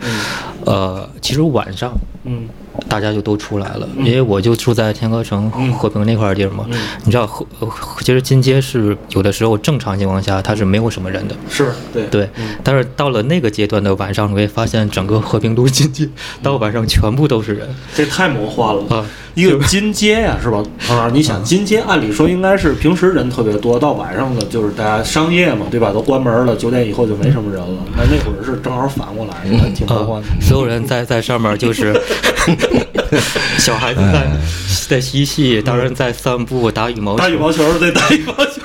[0.65, 1.93] 呃，其实晚上
[2.25, 2.47] 嗯
[2.88, 6.65] 大家就都出来了，因为我就住在天河城嗯和平那块儿地儿嘛。
[6.71, 7.67] 嗯你知道和呃
[8.01, 12.29] 其实金街是有的时候正常情况下它是没有什么人的，是对对。
[12.38, 16.07] 嗯但是到了那个阶段的晚上，你会发现整个和平路金街
[16.43, 19.05] 到晚上全部都是人这太魔幻了啊！
[19.34, 20.62] 一个金街呀、是吧？
[20.89, 25.91] 啊，你想金街，按理说应该是平时人特别多，到晚上的，就是大家商业嘛，对吧？
[25.91, 27.77] 都关门了，九点以后就没什么人了。
[27.95, 31.93] 那那会儿是正好反过来，还挺魔幻啊的。，所有人在 在上面就是
[33.57, 34.27] 小孩子在
[34.89, 38.62] 在嬉戏，大人在散步打羽毛球，打羽毛球，对，打羽毛球。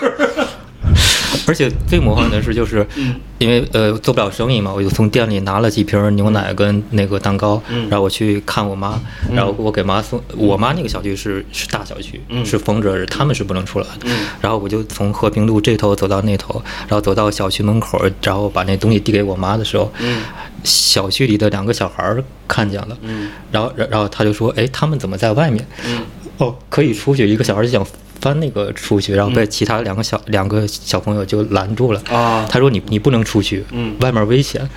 [1.47, 9.01] 而且最魔幻的是，就是嗯因为呃做不了生意嘛，我就从店里拿了几瓶牛奶跟那个蛋糕，嗯然后我去看我妈，
[9.33, 10.21] 然后我给妈送。
[10.37, 14.07] 我妈那个小区是是大小区，嗯是封着，他们是不能出来的。
[14.07, 20.23] 嗯然后我就从和平路这头走到那头，然后走到小区门口，然后把那东西递给我妈的时候，嗯
[20.65, 25.67] 小区里的两个小孩儿看见了，嗯然后然然后他就说，哎，他们怎么在外面？
[25.87, 26.01] 嗯
[26.39, 27.27] 哦，可以出去。
[27.27, 27.87] 一个小孩就想
[28.21, 32.01] 翻那个出去，然后被其他两个小两个小朋友就拦住了。
[32.11, 34.69] 啊他说你你不能出去，嗯外面危险。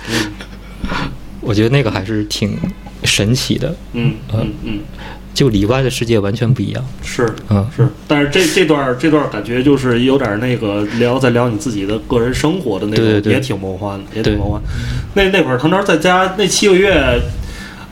[1.40, 2.56] 我觉得那个还是挺
[3.04, 4.80] 神奇的，嗯嗯嗯，
[5.32, 6.84] 就里外的世界完全不一样。
[7.02, 14.62] 是嗯是，但是这这段这段感觉就是有点那个聊在聊你自己的个人生活的那种，对对对也挺魔幻的，也挺对魔幻。
[15.14, 17.18] 那那会儿唐朝在家那七个月。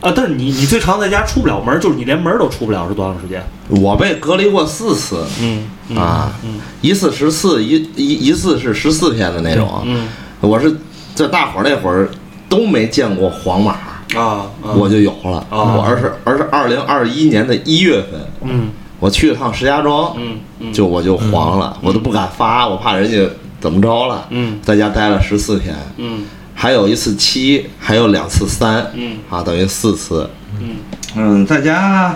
[0.01, 0.13] 啊！
[0.15, 3.43] 但是你你最长在家出不了门，就是你连门都出不了，是多长时间？
[3.67, 9.81] 我被隔离过四次嗯嗯啊，嗯一次十四，一一一次是十四天的那种。
[9.85, 10.07] 嗯
[10.41, 10.73] 我是
[11.13, 12.09] 在大伙儿那会儿
[12.47, 13.73] 都没见过黄码，
[14.15, 14.71] 啊啊！
[14.75, 15.37] 我就有了。
[15.49, 18.69] 啊我而是而是二零二一年的一月份，嗯
[19.01, 24.25] 我去了趟石家庄，嗯嗯就我就黄了，我都不敢发，我怕人家怎么着了。
[24.29, 26.21] 嗯在家待了十四天，嗯
[26.61, 30.29] 还有一次七，还有两次三，嗯啊，等于四次。
[30.59, 30.75] 嗯
[31.15, 32.13] 嗯，在家，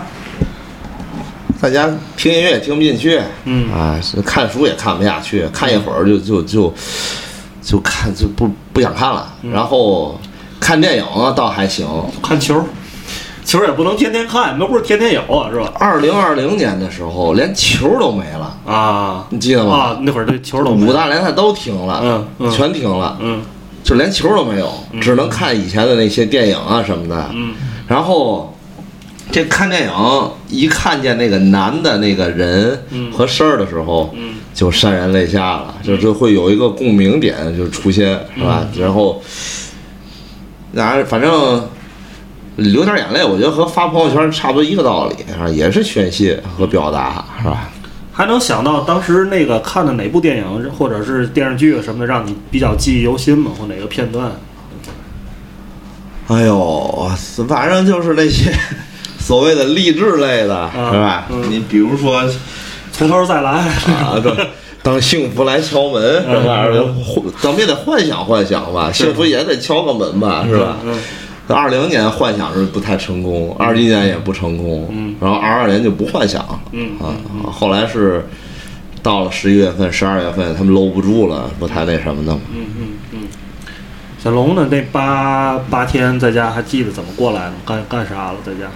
[1.61, 6.73] 在家听音乐也听不进去，嗯啊，看书也看不下去，看一会儿就就就
[7.61, 9.33] 就看就不不想看了。
[9.43, 10.19] 嗯然后
[10.59, 11.87] 看电影啊倒还行。
[12.21, 12.61] 看球，
[13.45, 15.71] 球也不能天天看，那不是天天有啊，是吧？
[15.75, 19.73] 二零二零年的时候，连球都没了，啊你记得吗？
[19.73, 23.41] 啊，那会儿这球都没五大联赛都停了，嗯嗯全停了，嗯
[23.83, 27.29] 就连球都没有，只能看以前的那些电影啊什么的。
[27.33, 27.53] 嗯
[27.85, 28.57] 然后
[29.29, 38.65] 这看电影一看见那个男的那个人嗯和事儿的时候，嗯就潸然泪下了，就就会有一个共鸣点就出现，是吧？
[38.73, 39.21] 嗯然后，
[40.71, 41.67] 然后反正
[42.55, 45.49] 流点眼泪，我觉得和发朋友圈差不多一个道理，是吧？
[45.49, 47.69] 也是宣泄和表达，是吧？
[48.13, 53.51] 还能想到当时那个看的哪部电影或者是电视剧什么的，让你比较记忆犹新吗？
[53.59, 54.31] 或哪个片段？
[56.27, 57.11] 哎呦，
[57.49, 58.53] 反正就是那些
[59.19, 61.25] 所谓的励志类的，是吧？
[61.29, 62.23] 嗯你比如说
[62.91, 63.51] 从头再来。
[63.51, 64.31] 啊，对，
[64.83, 66.63] 当幸福来敲门是吧？
[67.03, 70.77] 幻咱们也得幻想幻想吧，幸福也得敲个门吧，是吧？
[70.85, 70.95] 嗯
[71.47, 77.13] 二零年幻想是不太成功，二一年也不成功，嗯然后二二年就不幻想，嗯啊，
[77.51, 78.25] 后来是
[79.01, 82.41] 到了十一月份、十二月份，他们搂不住了，不太那什么的嘛。
[82.53, 83.19] 嗯嗯嗯。
[84.17, 84.69] 小龙呢？
[84.71, 87.53] 那八八天在家还记得怎么过来的？
[87.65, 88.37] 干干啥了？
[88.45, 88.71] 在家？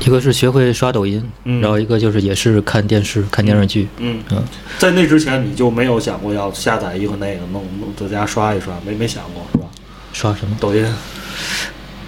[0.00, 3.88] 一个是学会刷抖音，嗯然后一个就是也是看电视、看电视剧。
[3.98, 4.42] 嗯嗯，
[4.78, 9.64] 在那之前你就没有想过要下载一个那个弄弄在家刷一刷，没没想过是吧？
[10.12, 10.56] 刷什么？
[10.60, 10.86] 抖音。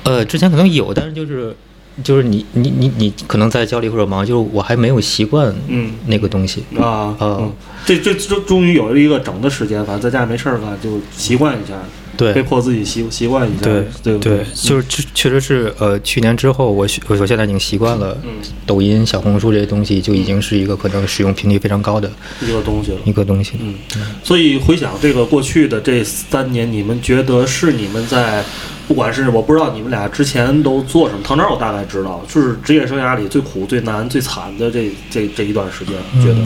[0.07, 1.55] 呃，之前可能有，但是就是
[2.03, 5.93] 就是你你你你可能在焦虑或者忙，就是我还没有习惯嗯。
[6.07, 6.63] 那个东西。
[6.79, 7.53] 啊，啊嗯，
[7.85, 11.75] 这这终终于有了一个整的时间，反正在家没事儿干，就习惯一下，
[12.17, 12.33] 对。
[12.33, 18.31] 被迫自己习习惯一下，对对不对，就是确确实是呃，去年之后我我我现在已经习惯了嗯。
[18.67, 22.11] 抖音、小红书这些东西，就已经是一个可能使用频率非常高的
[22.43, 22.99] 一个东西了。
[23.05, 23.53] 一个东西。
[23.59, 23.75] 嗯，
[24.23, 28.45] 所以回想这个过去的这三年，你们觉得是你们在，
[28.87, 36.39] 不管是我不知道你们俩之前都做什么，唐朝我大概知道，就是职业生涯里最苦、最难、最惨的这这这一段时间，觉得，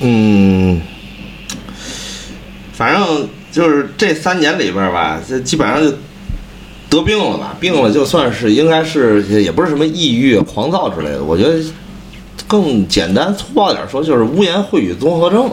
[0.00, 0.80] 嗯，
[2.72, 5.94] 反正就是这三年里边吧，这基本上就
[6.88, 11.62] 得病了吧，病了就算是应该是也不是什么抑郁、狂躁之类的，我觉得
[12.48, 15.50] 更简单粗暴点说，就是污言秽语综合症，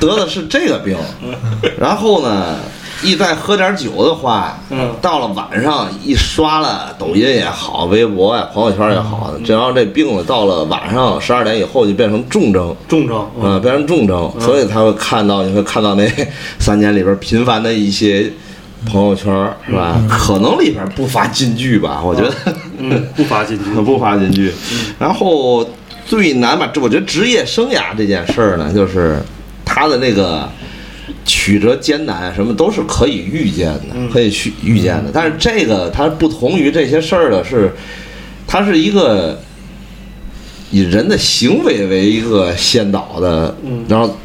[0.00, 0.96] 得的是这个病。
[1.78, 2.58] 然后呢，
[3.02, 4.90] 一再喝点酒的话，嗯。
[5.00, 12.74] 到了晚上一刷了抖音也好，微博呀、朋友圈也好，只要这病了，到了晚上十二点以后就变成重症。
[12.88, 16.08] 重症，嗯，变成重症，所以才会看到，你会看到那
[16.60, 18.30] 三年里边频繁的一些
[18.86, 20.00] 朋友圈儿，是吧？
[20.08, 22.32] 可能里边不乏金句吧，我觉得。
[22.78, 24.52] 嗯，不乏金句， 不乏金句。
[24.98, 25.66] 然后
[26.06, 29.20] 最难吧，这我觉得职业生涯这件事儿呢，就是
[29.64, 30.48] 他的那个
[31.24, 35.10] 曲折艰难，什么都是可以预见的，可以去预见的。
[35.12, 37.72] 但是这个它不同于这些事儿的是，
[38.46, 39.40] 它是一个
[40.70, 44.16] 以人的行为为一个先导的，嗯然后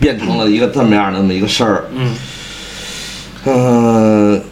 [0.00, 1.84] 变成了一个这么样的那么一个事儿。
[1.92, 2.14] 嗯
[3.44, 4.42] 嗯，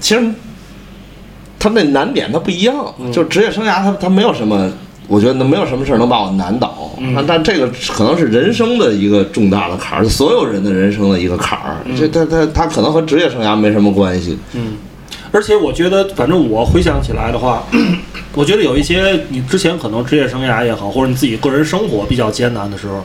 [0.00, 0.30] 其实
[1.58, 4.70] 他那难点他不一样，嗯就职业生涯他他没有什么，
[5.08, 6.81] 我觉得没有什么事儿能把我难倒。
[6.98, 11.76] 嗯但但这个可能是人生的一个重大的坎儿，所有人的人生的一个坎儿。
[11.96, 14.38] 这他他他可能和职业生涯没什么关系。
[14.54, 14.76] 嗯，
[15.30, 17.64] 而且我觉得，反正我回想起来的话，
[18.34, 23.04] 我觉得有一些你之前可能职业生涯也好，或者你自己个人生活比较艰难的时候，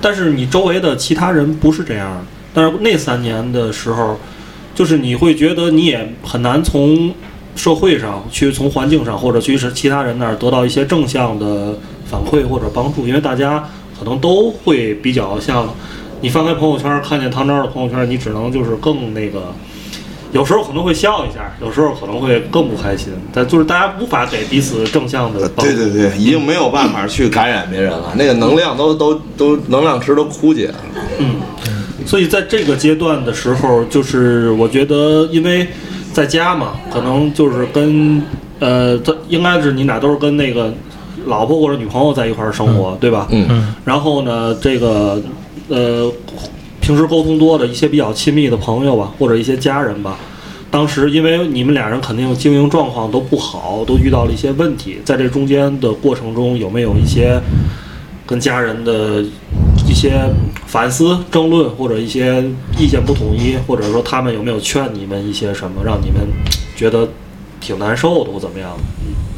[0.00, 2.20] 但是你周围的其他人不是这样的。
[2.54, 4.18] 但是那三年的时候，
[4.74, 7.12] 就是你会觉得你也很难从
[7.56, 15.68] 社会上去、从环境上或者去是其他人那儿得到一些正向的反馈或者帮助，因为大家可能都会比较像
[16.20, 19.52] 你翻开朋友圈看见唐昭的朋友圈，你只能就是更那个。
[20.32, 25.72] 有时候可能会笑一下，有时候可能会更不开心，但就是大家无法给彼此正向的帮助。
[25.72, 30.74] 对对对，已经没有办法去感染别人了，那个能量都都都能量池都枯竭了。
[31.20, 31.36] 嗯
[32.04, 35.66] 所以在这个阶段的时候，就是我觉得，因为
[36.12, 38.20] 在家嘛，可能就是跟
[38.58, 40.74] 呃，他应该是你俩都是跟那个
[41.26, 43.26] 老婆或者女朋友在一块儿生活，对吧？
[43.30, 45.22] 嗯嗯然后呢，这个
[45.68, 46.10] 呃，
[46.80, 50.18] 平时沟通多的一些比较亲密的朋友吧，或者一些家人吧。
[50.70, 57.40] 当时因为你们俩人肯定经营状况都不好，都遇到了一些问题，在这中间的过程中，有没有一些
[58.26, 59.22] 跟家人的
[59.88, 60.20] 一些
[60.66, 62.42] 反思、争论，或者一些
[62.76, 66.26] 意见不统一，或者说他们有没有劝你们一些什么，让你们
[66.74, 67.08] 觉得
[67.60, 68.70] 挺难受的或怎么样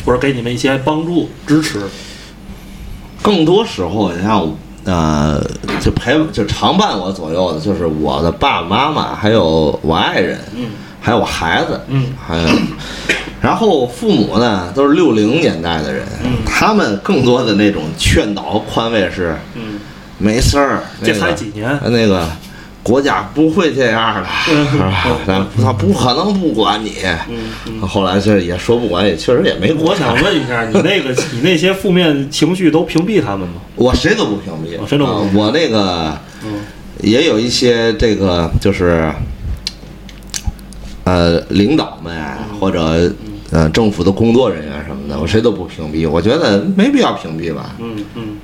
[0.07, 1.81] 或者给你们一些帮助、支持，
[3.21, 4.49] 更多时候，你像
[4.85, 5.45] 呃，
[5.81, 10.71] 就陪就常伴我左右的，就是我的爸爸妈妈，还有我爱人，嗯。
[11.01, 12.07] 还有我孩子，嗯。
[12.25, 12.49] 还有，
[13.40, 16.38] 然后父母呢都是六零年代的人，嗯。
[16.47, 19.81] 他们更多的那种劝导和宽慰是嗯，
[20.19, 22.29] 没事儿，这那个才几年，那个
[22.87, 24.94] 国家不会这样的，嗯是吧？
[25.27, 26.92] 咱他不可能不管你。
[27.80, 29.87] 后来这也说不管，也确实也没管。
[29.89, 33.55] 我想问一下，你那个 你那些负面情绪都屏蔽他们吗？
[33.74, 36.61] 我谁都不屏蔽，我谁都不屏蔽啊我那个嗯
[37.03, 39.11] 也有一些这个就是，
[41.05, 42.14] 呃，领导们
[42.61, 43.12] 或者
[43.51, 46.09] 呃政府的工作人员什么的，我谁都不屏蔽。
[46.09, 48.37] 我觉得没必要屏蔽吧，嗯嗯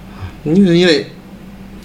[0.44, 1.06] 因为因为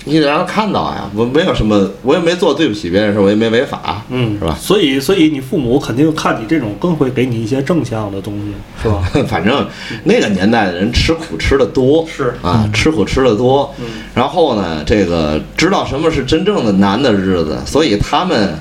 [0.07, 1.09] 你得让他看到呀。
[1.13, 4.57] 我没有什么，我也没做对不起别人的事，我也没违法，嗯，是吧？
[4.59, 9.03] 所以，所以你父母肯定看你这种，更会给你一些正向的东西，是吧？
[9.27, 9.67] 反正
[10.05, 13.73] 那个年代的人吃苦吃的多，是啊，吃苦吃的多。
[13.79, 13.85] 嗯
[14.15, 18.55] 然后呢，这个知道什么是真正的难的日子，所以他们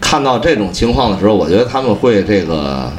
[0.00, 2.90] 看到这种情况的时候，我觉得他们会这个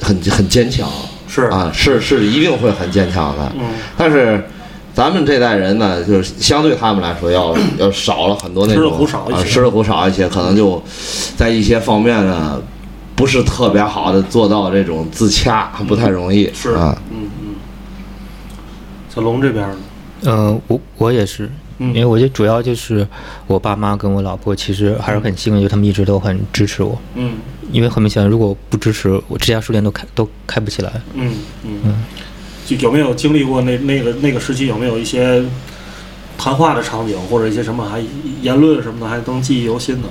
[0.00, 0.88] 很很坚强。
[1.28, 3.52] 是啊，是是一定会很坚强的。
[3.54, 4.42] 嗯但是
[5.00, 10.82] 咱们这代人呢，就是相对他们来说要 要少了很多那吃的种苦少一些啊，吃的苦少一些，可能就
[11.38, 12.60] 在一些方面呢，
[13.16, 16.50] 不是特别好的做到这种自洽，不太容易。
[16.52, 17.54] 是，啊，嗯嗯。
[19.08, 19.76] 小龙这边呢？
[20.24, 23.08] 嗯，我我也是，嗯因为我觉得主要就是
[23.46, 27.00] 我爸妈跟我老婆其实还是很幸运，就他们一直都很支持我。
[27.14, 27.36] 嗯
[27.72, 30.92] 因为很明显，如果不支持我，这家书店都开都开不起来。
[31.14, 31.32] 嗯
[31.64, 31.94] 嗯。
[32.76, 34.66] 有没有经历过那那个那个时期？
[34.66, 35.42] 有没有一些
[36.38, 38.02] 谈话的场景，或者一些什么还
[38.42, 40.08] 言论什么的，还能记忆犹新的？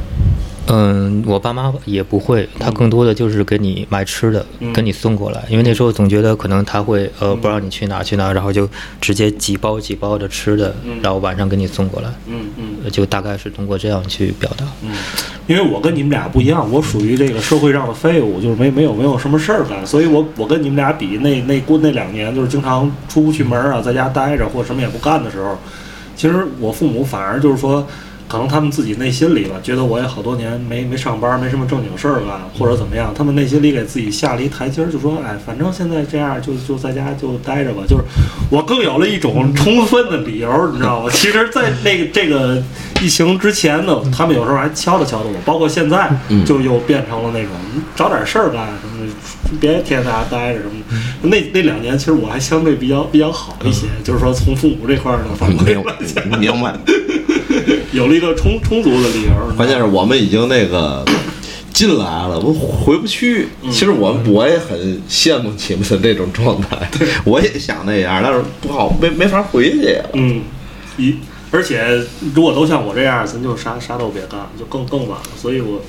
[0.72, 5.44] 嗯，我爸妈也不会，他更多的就是给你买吃的，嗯给你送过来。
[5.50, 8.70] 因为那时候总觉得可能他会呃不让你去哪去哪，然后就
[9.02, 14.64] 直接几包几包的吃的，嗯然后晚上给你送过来，嗯嗯呃就大概是通过这样去表达。
[14.84, 14.92] 嗯。
[15.48, 25.58] 因为我跟你们俩不一样，我属于这个社会上的废物，就是没没有没有什么事儿干，所以我我跟你们俩比，那那过那两年就是经常出不去门儿啊，在家待着或什么也不干的时候，
[26.16, 27.88] 其实我父母反而就是说。
[28.30, 37.82] 可能他们自己内心里吧，觉得我也好多年没没上班，没什么正经事儿干，或者怎么样，他们内心里给自己下了一台阶儿，就说，哎，反正现在这样，就就在家就待着吧。
[37.88, 38.04] 就是
[38.52, 41.10] 我更有了一种充分的理由，你知道吗？
[41.12, 42.62] 其实，在那个这个
[43.02, 46.16] 疫情之前呢，他们有时候还敲打敲打我，包括现在，
[46.46, 47.52] 就又变成了那种
[47.96, 51.28] 找点事儿干什么的，别天天在家待着什么的。
[51.28, 56.78] 那那两年，其实我还相对比较比较好一些，就是说从父母这块儿呢，反馈明来讲白明白。
[57.92, 59.56] 有了一个充充足的理由。
[59.56, 61.04] 关键是我们已经那个
[61.74, 63.48] 进来了，我回不去。
[63.64, 66.90] 嗯其实我我也很羡慕你们的这种状态，
[67.24, 70.02] 我也想那样，但是不好，没没法回去呀。
[70.14, 70.42] 嗯，
[70.98, 71.16] 一
[71.52, 72.00] 而且
[72.36, 75.26] 如果都像我这样，咱就啥啥都别干，就更更晚了。
[75.36, 75.82] 所以我，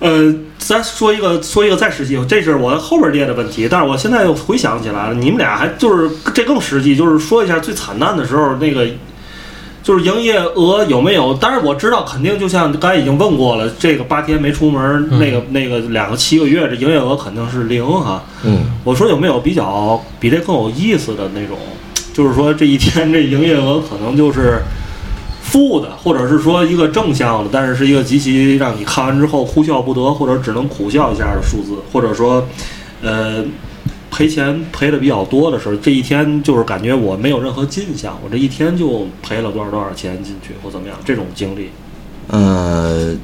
[0.00, 8.86] 呃，咱说一个说一个再实际，这是我后边列的问题，但是我现在又回想起来了，你们俩还就是这更实际，就是说一下最惨淡的时候那个。
[9.82, 11.34] 就是营业额有没有？
[11.34, 18.22] 当然我知道，肯定就像刚才已经问过了，这个八天没出门，那个那个两个七个月，这营业额肯定是零哈。
[18.44, 21.56] 嗯，我说有没有比较比这更有意思的那种？
[22.12, 24.60] 就是说这一天这营业额可能就是
[25.42, 32.46] 负的，或者是说一个正向的，但是是一个极其让你看完之后哭笑不得，或者只能苦笑一下的数字，或者说，
[33.00, 33.42] 呃，
[34.10, 41.70] 赔钱赔的比较多的时候，这一天就是感觉我没有任何进项，我这一天就赔了多少多少钱进去或怎么样，这种经历，
[42.28, 43.14] 呃，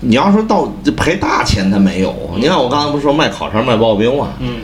[0.00, 2.14] 你要说到赔大钱，他没有。
[2.36, 4.32] 你看我刚才不是说卖烤肠卖刨冰吗？
[4.40, 4.60] 嗯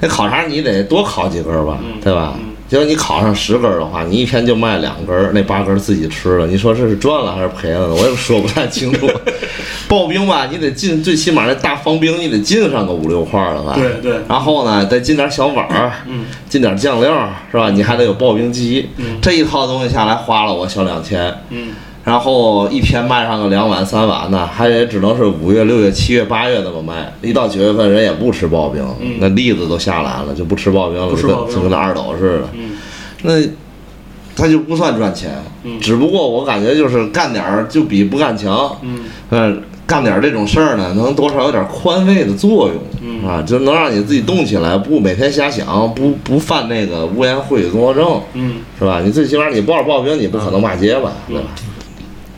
[0.00, 2.51] 那烤肠你得多烤几根吧，嗯对吧嗯？
[2.72, 7.94] 结果你烤上十根儿的话，你一天就卖两根儿，那八根儿自己吃了，你说这是赚了还是赔了呢？
[7.94, 9.06] 我也说不太清楚。
[9.90, 13.74] 刨冰吧，你得进，最起码那大方冰你得进上个五六块儿了吧？
[13.76, 17.68] 对对然后呢，再进点小碗儿，嗯进点酱料儿，是吧？
[17.68, 21.30] 你还得有刨冰机，嗯这一套东西下来花了我小两千。
[21.50, 27.12] 嗯然后一天卖上个两碗三碗的，还也只能是五月、六月、七月、八月那么卖。
[27.22, 32.48] 一到九月份，人也不吃刨冰，嗯那栗子都下来了，就不吃刨冰了，就跟就跟那二斗似的。
[32.54, 32.72] 嗯
[33.22, 33.32] 那
[34.34, 35.30] 他就不算赚钱，
[35.62, 38.76] 嗯只不过我感觉就是干点儿就比不干强。
[38.82, 39.00] 嗯
[39.30, 48.56] 嗯，干点儿这种事儿呢，能多少有点宽慰的作用，嗯啊，就能让你自己动起来，不每天瞎想，不不犯那个污言秽语综合症，嗯。
[48.78, 49.00] 是吧？
[49.04, 51.42] 你最起码你抱着刨冰，你不可能骂街吧，对吧？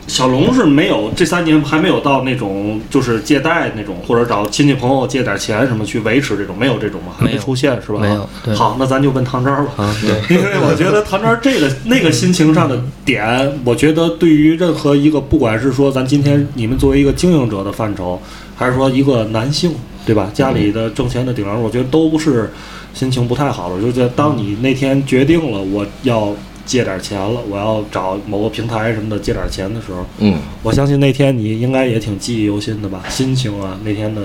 [0.07, 7.13] 小龙是没有这三年还没有到那种就是借贷那种，或者找亲戚朋友借点钱什么去维持这种，没有这种吗？
[7.17, 7.99] 还没出现是吧？
[7.99, 9.83] 没有好，那咱就问唐昭吧。
[9.83, 18.21] 啊，对， 因为我觉得唐昭这个那个心情上的点，我觉得对于任何一个，不管是说咱今天你们作为一个经营者的范畴，
[18.55, 19.73] 还是说一个男性，
[20.05, 20.29] 对吧？
[20.33, 22.51] 家里的挣钱的顶梁柱，我觉得都不是
[22.93, 23.81] 心情不太好的。
[23.81, 26.31] 就觉得当你那天决定了我要
[26.65, 33.03] 借点钱了，我要找某个平台什么的借点钱的时候，嗯，我相信那天你应该也挺记忆犹新的吧？
[33.09, 34.21] 心情啊，那天的，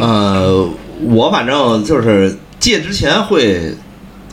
[0.00, 0.68] 呃，
[1.02, 3.74] 我反正就是借之前会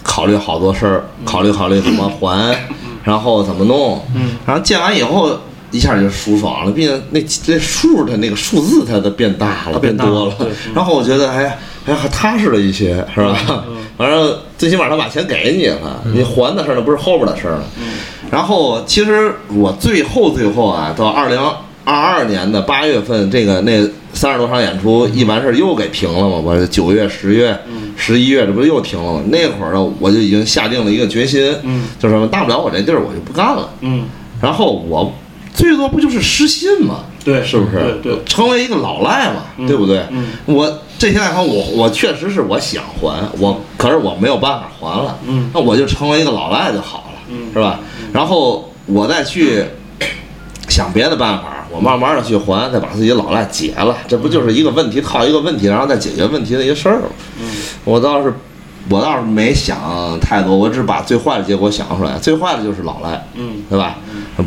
[0.03, 2.67] 考虑好多事儿，考虑考虑怎么还，
[3.03, 5.37] 然后怎么弄，嗯然后借完以后
[5.71, 10.35] 一下就舒爽了，毕竟那那数的那个数字它都变大了，它变大多了。
[10.73, 11.57] 然后我觉得，哎，
[11.87, 13.63] 哎呀还踏实了一些，是吧？
[13.97, 17.63] 反正最起码他把钱给你了，你还的事儿那不是后边的事儿了。
[18.31, 21.39] 然后其实我最后最后啊，到二零
[21.83, 23.81] 二二年的八月份，这个那
[24.13, 27.57] 三十多场演出一完事儿又给停了嘛，我九月、十月、
[27.97, 29.21] 十一月这不是又停了吗？
[29.27, 33.69] 那会儿呢，我就已经下定了一个决心，嗯就是什么大不了我这地儿我就不干了。
[33.81, 34.05] 嗯，
[34.41, 35.13] 然后我
[35.53, 37.05] 最多不就是失信嘛？
[37.23, 37.99] 对，是不是？
[38.01, 40.03] 对对，成为一个老赖嘛，嗯对不对？
[40.11, 47.79] 嗯我这些贷款我我确实是我想还，我可是我没有办法还了，嗯那我就成为一个老赖就好了，嗯是吧？
[48.13, 49.65] 然后我再去
[50.69, 57.07] 想别的办法，我慢慢的去还，再把自己老赖解了，这不就是一个问题套一个问题，然后再解决问题的一个事儿吗？
[57.41, 57.47] 嗯
[57.83, 58.31] 我倒是。
[58.89, 62.17] 我倒是没想太多，我只把最坏的结果想出来。
[62.17, 63.97] 最坏的就是老赖，嗯对吧？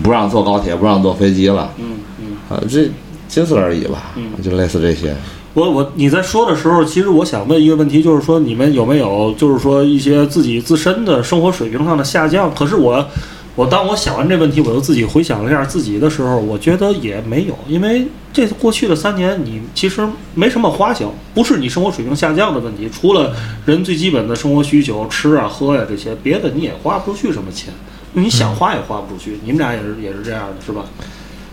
[0.02, 2.36] 不让坐高铁，不让坐飞机了，嗯嗯。
[2.48, 2.90] 啊，这
[3.28, 5.14] 仅此而已吧，嗯就类似这些。
[5.54, 12.52] 我我你在说的时候，其实我想问一个问题，就是说你们有没有就是说一些自己自身的生活水平上的下降？
[12.52, 13.06] 可是我
[13.54, 23.32] 我当我想完这问题，我又自己回想了一下自己的时候，我觉得也没有，因为这过去的三年你其实没什么花销，不是你生活水平下降的问题，除了
[23.64, 27.72] 人最基本的生活需求，吃啊喝呀、这些，别的你也花不出去什么钱，
[28.14, 29.38] 你想花也花不出去。
[29.44, 30.84] 你们俩也是也是这样的，是吧？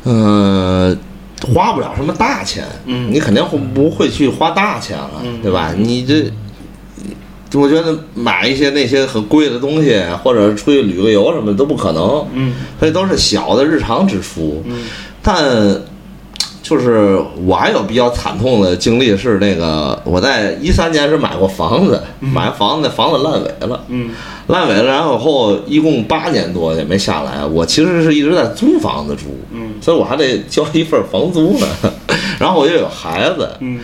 [0.04, 0.98] 呃，
[1.42, 3.12] 花不了什么大钱，嗯。
[3.12, 5.42] 你肯定会不会去花大钱了，嗯。
[5.42, 5.74] 对吧？
[5.78, 6.32] 你这，
[7.60, 12.54] 我觉得买一些那些很贵的东西，或者出去旅个游什么的都不可能，嗯。
[12.80, 14.64] 所以都是小的日常支出。
[14.66, 14.84] 嗯。
[15.22, 15.82] 但
[16.72, 23.84] 就是我还有比较惨痛的经历是那个我在一三年是买过房子，买房子那，房子烂尾了。
[23.90, 24.12] 嗯
[24.48, 27.46] 烂尾了，然后后一共八年多也没下来。
[27.46, 31.68] 我其实是一直在租房子住，嗯所以我还得交一份房租呢。
[32.40, 33.82] 然后我又有孩子，嗯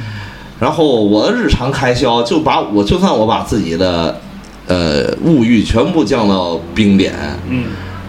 [0.57, 4.17] 然后我的日常开销就把我就算我把自己的
[4.65, 7.13] 呃物欲全部降到冰点，
[7.49, 7.65] 嗯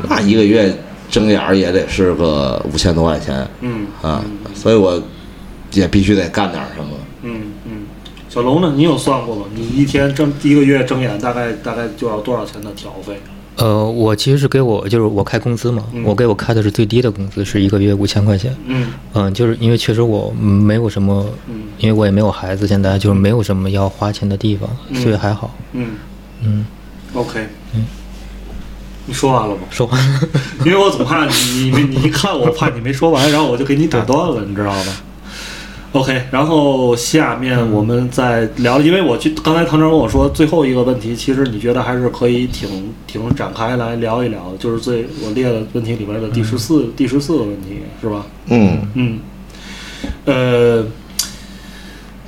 [0.09, 0.73] 那一个月
[1.11, 5.01] 睁眼儿也得是个五千多块钱嗯啊，所以我
[5.73, 6.91] 也必须得干点什么。
[7.23, 7.73] 嗯嗯，
[8.29, 8.73] 小龙呢？
[8.77, 9.47] 你有算过吗？
[9.55, 13.19] 你一天挣一个月睁眼大概大概就要多少钱的调费？
[13.57, 18.55] 呃，我其实是给我就是我开工资嘛，嗯我给我开的是最低的工资，是一个月五千块钱。
[18.67, 25.53] 嗯嗯，就是因为确实我没有什么，嗯因为我也没有孩子，现在就是没有什么要花钱的地方，嗯所以还好。
[25.73, 25.89] 嗯
[26.45, 26.65] 嗯
[27.15, 27.41] ，，OK。
[27.75, 27.85] 嗯
[29.09, 29.63] 你说完了吗？
[29.71, 29.99] 说话。
[30.65, 35.03] 因为我总怕你你你一看我怕你没说完，然后我就给你打断了，你知道吧
[35.93, 48.27] ？OK，然后下面我们再聊，因为我去刚才唐哲跟我说最后一个问题，其实你觉得还是可以挺挺展开来聊一聊，就是最我列的问题里边的第十四、第十四个问题，是吧？
[48.49, 49.19] 嗯嗯，
[50.27, 50.87] 呃，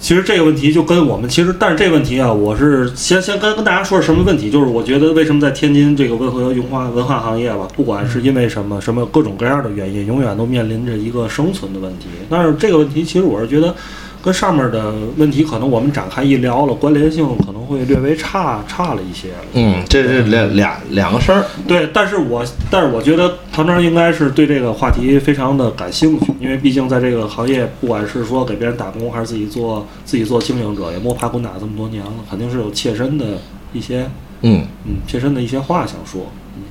[0.01, 12.07] 其实这个问题就跟我们其实，但是这个问题啊，我是先先跟跟大家说是什么问题，就是我觉得为什么在天津这个温和文化文化行业吧，不管是因为什么什么各种各样的原因，永远都面临着一个生存的问题。
[12.29, 13.75] 但是这个问题，其实我是觉得。
[14.23, 19.29] 跟上面的问题可能我们展开一聊了，关联性可能会略微差差了一些。
[19.55, 21.45] 嗯，这是两两两个事儿。
[21.67, 33.39] 对，但是我但是我觉得唐章应该是对这个话题非常的感兴趣，因为毕竟在这个行业，不管是说给别人打工，还是自己做自己做经营者，也摸爬滚打这么多年了，肯定是有切身的
[33.73, 34.09] 一些
[34.43, 36.31] 嗯，嗯切身的一些话想说。
[36.57, 36.63] 嗯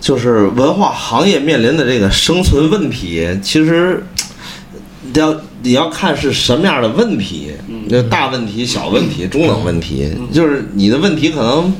[0.00, 4.19] 就是文化行业面临的这个生存问题，其实你
[5.14, 7.52] 要你要看是什么样的问题，
[7.88, 11.74] 那大问题、小问题、中等问题，就是你的问题可能，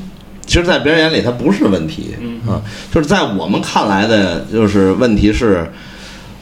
[0.45, 2.15] 其实，在别人眼里它不是问题
[2.47, 2.61] 啊，
[2.91, 5.71] 就是在我们看来的，就是问题是，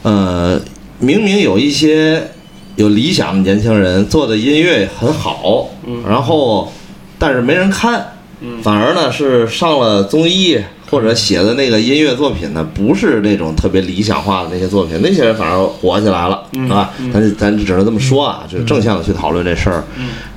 [0.02, 0.60] 呃，
[0.98, 2.30] 明明有一些
[2.76, 5.68] 有理想的年轻人做的音乐很好，
[6.08, 6.72] 然后
[7.18, 8.14] 但是没人看，
[8.62, 10.58] 反而呢是上了综艺
[10.90, 16.90] 或者写的那个音乐作品呢，不是那种特别理想化的那些作品，那些人反而火起来了，是吧？
[17.12, 19.84] 咱咱只能这么说啊，就是正向的去讨论这事儿。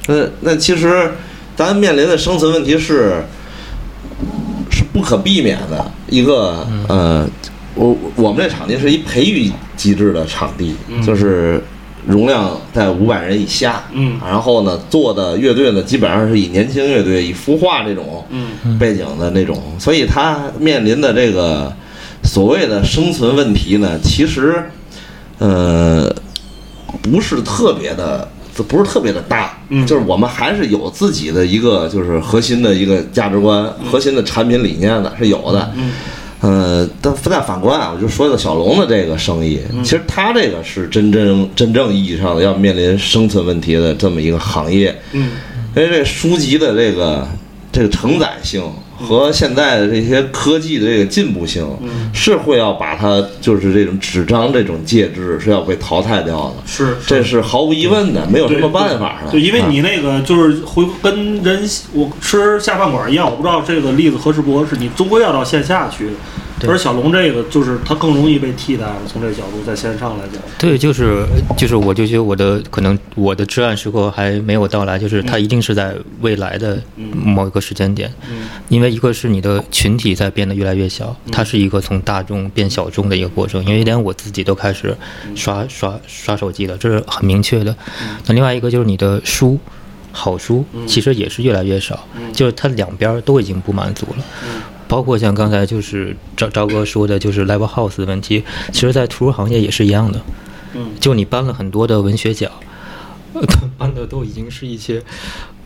[0.08, 1.12] 那那其实
[1.56, 3.24] 咱面临的生存问题是
[4.70, 7.28] 是不可避免的一个呃，
[7.74, 10.76] 我我们这场地是一培育机制的场地，
[11.06, 11.64] 就是
[12.06, 14.20] 容量在五百人以下，嗯。
[14.26, 18.78] 然后呢做的乐队呢基本上是以年轻乐队以孵化这种嗯。
[18.78, 21.72] 背景的那种，所以他面临的这个
[22.24, 24.64] 所谓的生存问题呢，其实
[25.40, 26.14] 呃
[27.02, 28.28] 不是特别的。
[28.70, 29.84] 不是特别的大，嗯。
[29.88, 35.72] 就是我们还是有自己的一个就是核心的一个价值观、核心的产品理念的，是有的。
[35.76, 35.92] 嗯
[36.44, 44.94] 嗯，但但反观啊，我就说一个小龙的这个生意，其实他这个是真正真正意义上的要面临生存问题的这么一个行业。
[45.14, 45.32] 嗯，
[45.74, 47.26] 因为这书籍的这个
[47.72, 48.62] 这个承载性
[48.98, 51.68] 和现在的这些科技的这个进步性，
[52.14, 59.32] 是会要把它就是这种纸张这种介质是要被淘汰掉的，是这是毫无疑问的，没有什么办法的。
[59.32, 66.10] 对，因为啊你那个就是回跟人我吃下饭馆一样，我不知道这个例子合适不合适，你终归要到线下去。
[66.64, 70.42] 对而小龙这个就是它更容易被替代了，从这个角度在线上来讲。
[70.58, 71.26] 对，就是
[71.58, 76.82] 就是，我就觉得我的可能我的至暗时刻还没有到来，就是它一定是在未来的
[77.14, 84.96] 某一个时间点，嗯因为一个是你的群体在变得越来越小，它是一个从大众变小众的一个过程，因为连我自己都开始
[85.36, 87.76] 刷刷刷手机了，这是很明确的。
[88.26, 89.60] 那另外一个就是你的书。
[90.16, 94.24] 好书其实也是越来越少，就是它两边都已经不满足了。
[94.88, 100.22] 包括像刚才就是赵赵哥说的，就是 live house 的问题，其实，在图书行业也是一样的。
[100.76, 102.52] 嗯，就你颁了很多的文学奖，
[103.34, 103.42] 呃
[103.78, 105.02] 颁的都已经是一些，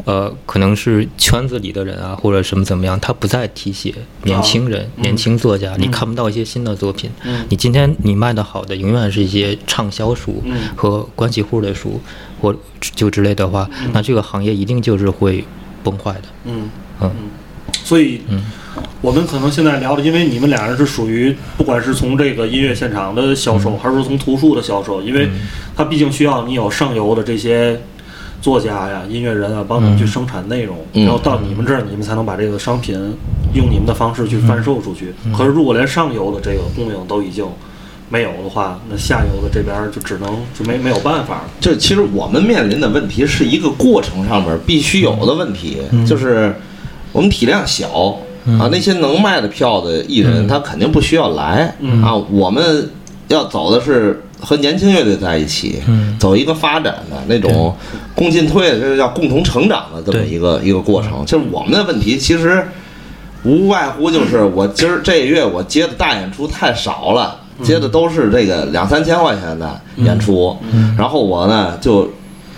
[0.05, 3.93] 呃，可能是圈子里的人啊，或者什么怎么样，他不再提携
[4.23, 7.09] 年轻人、年轻作家，你看不到一些新的作品。
[7.23, 7.45] 嗯。
[7.49, 10.69] 你今天你卖的好的，永远是一些畅销书嗯。
[10.75, 12.01] 和关系户的书，
[12.41, 15.43] 或就之类的话，那这个行业一定就是会
[15.83, 16.23] 崩坏的。
[16.45, 16.69] 嗯。
[17.01, 17.11] 嗯
[17.87, 18.41] 所以，嗯。
[18.99, 25.29] 我们可能现在聊的，因为你们俩人是属于，不管是从这个音乐现场的销售，还是说从图书的销售，因为
[25.75, 27.79] 它毕竟需要你有上游的这些
[28.41, 31.05] 作家呀、音乐人啊，帮你们去生产内容，嗯。
[31.05, 32.95] 然后到你们这儿，你们才能把这个商品
[33.53, 35.13] 用你们的方式去贩售出去。
[35.35, 37.45] 可是如果连上游的这个供应都已经
[38.09, 40.27] 没有的话，那下游的这边就只能
[40.57, 41.49] 就没没有办法了。
[41.59, 46.53] 就其实我们面临的问题是一个过程上面必须有的问题，就是
[47.17, 48.15] 我们体量小。
[48.57, 52.15] 啊，那些能卖的票的艺人，他肯定不需要来、啊。
[52.31, 52.89] 我们
[53.27, 55.81] 要走的是和年轻乐队在一起，
[56.17, 57.75] 走一个发展的那种
[58.15, 61.25] 共进退，这叫共同成长的这么一个一个过程。
[61.25, 62.65] 就是我们的问题，其实
[63.43, 70.55] 无外乎就是我今儿这月我接的大演出太少了，接的都是这个两三千块钱的演出，
[70.97, 72.09] 然后我呢就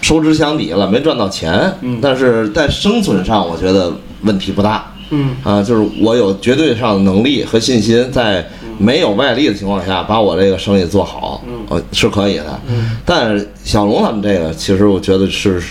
[0.02, 3.92] 收支相抵了，没赚到钱，但是在生存上我觉得
[4.22, 4.92] 问题不大。
[5.10, 5.36] 嗯。
[5.44, 8.48] 啊，就是我有绝对上的能力和信心，在
[8.78, 12.60] 没有外力的情况下，把我这个生意做好，呃，是可以的。
[12.68, 12.98] 嗯。
[13.06, 15.62] 但是小龙他们这个，其实我觉得是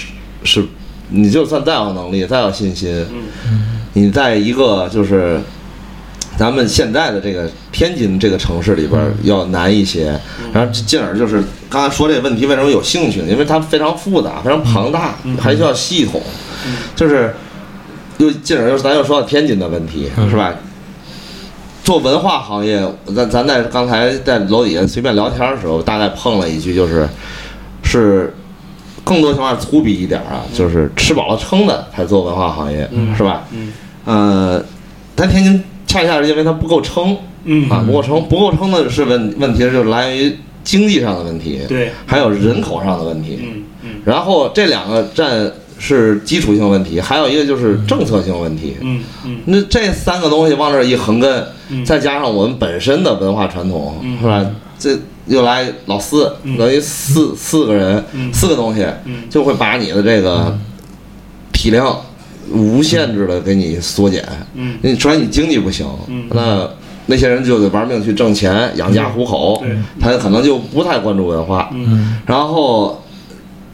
[0.44, 0.64] 是，
[1.08, 3.06] 你就算再有能力，再有信心，
[3.46, 5.40] 嗯你在一个就是
[6.36, 10.16] 咱们现在的这个天津这个城市里边要难一些，
[10.52, 13.26] 然后进而就是刚才说这个问题为什么有兴趣呢？
[13.28, 16.22] 因为它非常复杂、非常庞大，还需要系统，
[16.94, 17.34] 就是
[18.18, 20.54] 又进而又咱又说到天津的问题，是吧？
[21.82, 27.08] 做文化行业，咱咱在刚才在楼底下随便聊天的时候，大概碰了一句，就是
[27.82, 28.34] 是
[29.04, 33.44] 更多情况下粗鄙一点啊，就是吃饱了撑的才做文化行业，是吧？
[33.52, 33.72] 嗯。
[34.04, 34.62] 呃，
[35.14, 37.70] 但天津恰恰是因为它不够撑嗯。
[37.70, 43.90] 啊，不够撑，不够撑的是问问题就是来源于经济上的问题，对，还有人口上的问题，嗯嗯。
[44.04, 48.76] 然后这两个占是基础性问题，还有一个就是政策性问题。
[48.80, 49.38] 嗯嗯。
[49.46, 51.84] 那这三个东西往这儿一横根，嗯。
[51.84, 54.18] 再加上我们本身的文化传统，嗯。
[54.20, 54.44] 是吧？
[54.78, 56.58] 这又来老四，嗯。
[56.58, 58.32] 等于四四个人，嗯。
[58.32, 59.22] 四个东西，嗯。
[59.30, 60.58] 就会把你的这个
[61.52, 61.96] 体量
[62.50, 64.26] 无限制的给你缩减。
[64.54, 64.78] 嗯。
[64.82, 66.24] 你首先你经济不行，嗯。
[66.30, 66.68] 那
[67.06, 69.76] 那些人就得玩命去挣钱养家糊口，对。
[70.00, 71.70] 他可能就不太关注文化。
[71.72, 72.18] 嗯。
[72.26, 73.02] 然后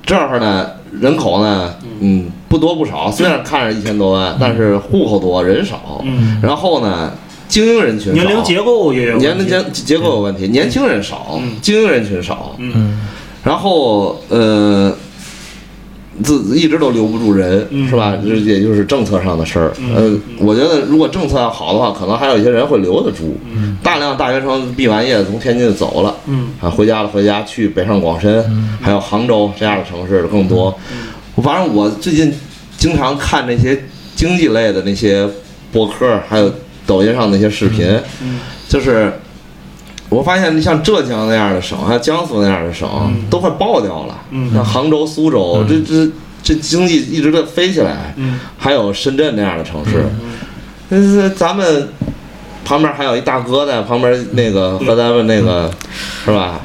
[0.04, 1.74] 这儿呢，人口呢，
[2.04, 6.02] 嗯，不多不少，虽然看着一千多万，但是户口多人少。
[6.04, 7.10] 嗯，然后呢，
[7.48, 12.54] 精英人群少，年龄结构也有年龄问题结结构有问题，年轻人少嗯，精英人群少。
[12.58, 13.00] 嗯。
[13.42, 14.94] 然后呃，
[16.22, 17.88] 自一直都留不住人，嗯。
[17.88, 18.16] 是吧？
[18.22, 19.72] 这也就是政策上的事儿。
[19.78, 19.94] 嗯。
[19.94, 23.36] 呃，我觉得如果政策要好的话，可能还有一些人会留得住。
[23.54, 23.76] 嗯。
[23.82, 26.48] 大量大学生毕完业从天津走了，嗯。
[26.60, 28.42] 啊，回家了回家，去北上广深，
[28.80, 30.74] 还有杭州这样的城市更多。
[31.34, 32.32] 我反正我最近
[32.76, 35.28] 经常看那些经济类的那些
[35.72, 36.52] 博客，还有
[36.86, 37.86] 抖音上那些视频，
[38.22, 39.12] 嗯就是
[40.08, 42.88] 我发现像浙江那样的省，还有江苏那样的省，
[43.28, 44.16] 都快爆掉了。
[44.30, 46.10] 嗯像杭州、苏州，这这
[46.42, 48.14] 这经济一直在飞起来。
[48.16, 50.04] 嗯还有深圳那样的城市，
[50.88, 51.88] 但是咱们
[52.64, 55.70] 旁边还有一大哥在旁边，那个和咱们那个
[56.24, 56.60] 是吧？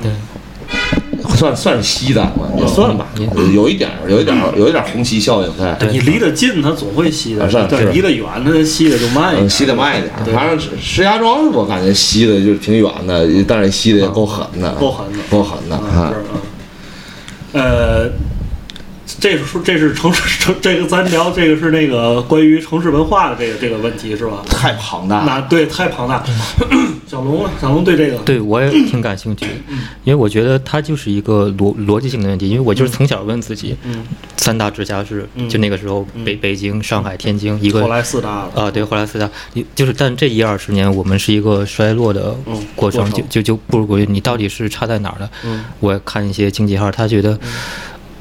[1.39, 2.41] 算算是西单吧？
[2.59, 3.07] 也算吧，
[3.53, 5.77] 有一点儿，有一点儿，有一点儿虹吸效应在。
[5.89, 9.49] 你离得近，它总会吸的；是对，是离得远，它吸的就慢一嗯，点。
[9.49, 10.33] 吸的慢一点对。
[10.33, 15.77] 反正石家庄我感觉吸的就挺远的，但是吸的也够狠的，够狠的够狠的。
[15.77, 16.13] 啊，
[17.53, 18.09] 呃，
[19.19, 24.43] 这是说这是城市 城，这个咱聊这个是那个关于城市文化的这个这个问题是吧？
[24.49, 25.23] 太庞大。
[25.25, 26.23] 那对太庞大。
[27.09, 27.49] 小龙呢？
[27.59, 29.47] 小龙对这个对我也挺感兴趣，
[30.03, 32.47] 因为我觉得它就是一个逻逻辑性的问题。
[32.47, 34.05] 因为我就是从小问自己，嗯
[34.37, 39.27] 三大直辖市，嗯就那个时候北北京、上海、天津，一个后来四大了，啊，对，后来四大，
[39.73, 44.05] 就是，但这一二十年，我们是一个衰落的嗯过程，就就就不如过去。
[44.07, 45.27] 你到底是差在哪儿呢？
[45.43, 47.37] 嗯我看一些经济号，他觉得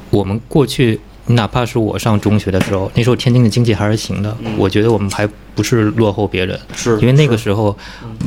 [0.09, 4.55] 我们过去，哪怕是我上中学的时候，那时候天津的经济还是行的，嗯。
[4.57, 7.77] 我觉得我们还不是落后别人，是因为那个时候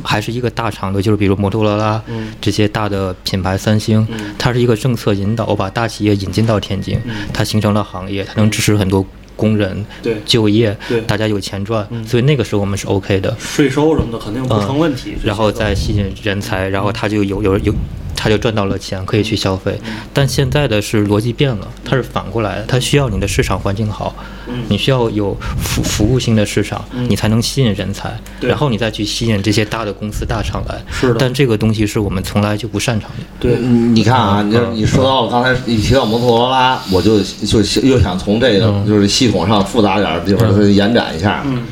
[0.04, 2.32] 还是一个大厂的，就是比如摩托罗拉嗯。
[2.40, 9.04] 这些大的品牌，三星嗯，它是一个政策引导，把大企业引进到天津嗯，它形成了行业，它能支持很多
[9.34, 10.16] 工人对。
[10.24, 13.34] 就业对，大家有钱赚嗯，所以那个时候我们是 OK 的。
[13.40, 15.14] 税收什么的肯定不成问题。
[15.24, 17.74] 然后再吸引人才，然后他就有有有，
[18.16, 19.78] 他就赚到了钱，可以去消费。
[19.86, 24.14] 嗯但现在的是逻辑变了，它是反过来的，它需要你的市场环境好，
[24.46, 30.82] 嗯你需要有服服务性的市场，嗯你才能吸引人才，然后你再去吸引这些大的公司、大厂来。
[30.90, 33.24] 是的但这个东西是我们从来就不擅长的。
[33.40, 41.42] 对，嗯你看啊，你你说到了刚才一提到摩托罗拉，我就就又想从这个就是系统上复杂点儿的地方延展一下。
[41.46, 41.62] 嗯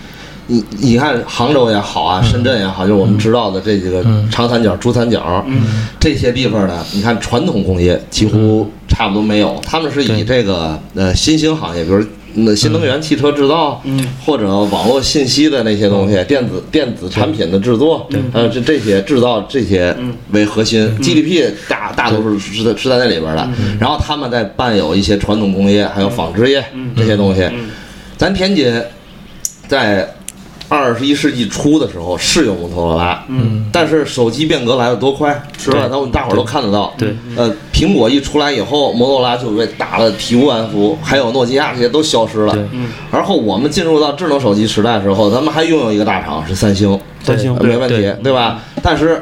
[0.50, 5.88] 你你看杭州也好啊，深圳也好，就是我们知道的这几个长三角、珠三角，嗯。
[6.00, 14.04] 这些地方呢，你看传统工业几乎差不多没有，他们是以这个呃新兴行业，比如那新能源汽车制造，嗯。
[14.26, 20.12] 或者网络信息的那些东西，电子电子产品的制作，呃这这些制造这些嗯。
[20.32, 23.78] 为核心，GDP 大大多数是在是在那里边的，嗯。
[23.78, 26.64] 然后他们在伴有一些传统工业，还有纺织业
[26.96, 27.68] 这些东西，嗯。
[28.16, 28.82] 咱天津
[29.68, 30.06] 在
[30.70, 35.80] 二十一世纪初的时候是有摩托罗拉，嗯但是手机变革来的多快，是吧？
[35.80, 36.94] 对那我们大伙儿都看得到。
[36.96, 42.52] 对，呃，苹果一出来以后，摩托罗拉就被打得体无完肤，还有诺基亚这些都消失了。
[42.54, 48.60] 对嗯，而后我们进入到智能手机时代的时候，咱们还拥有一个大厂是三星，三星呃没问题，对吧？
[48.80, 49.20] 但是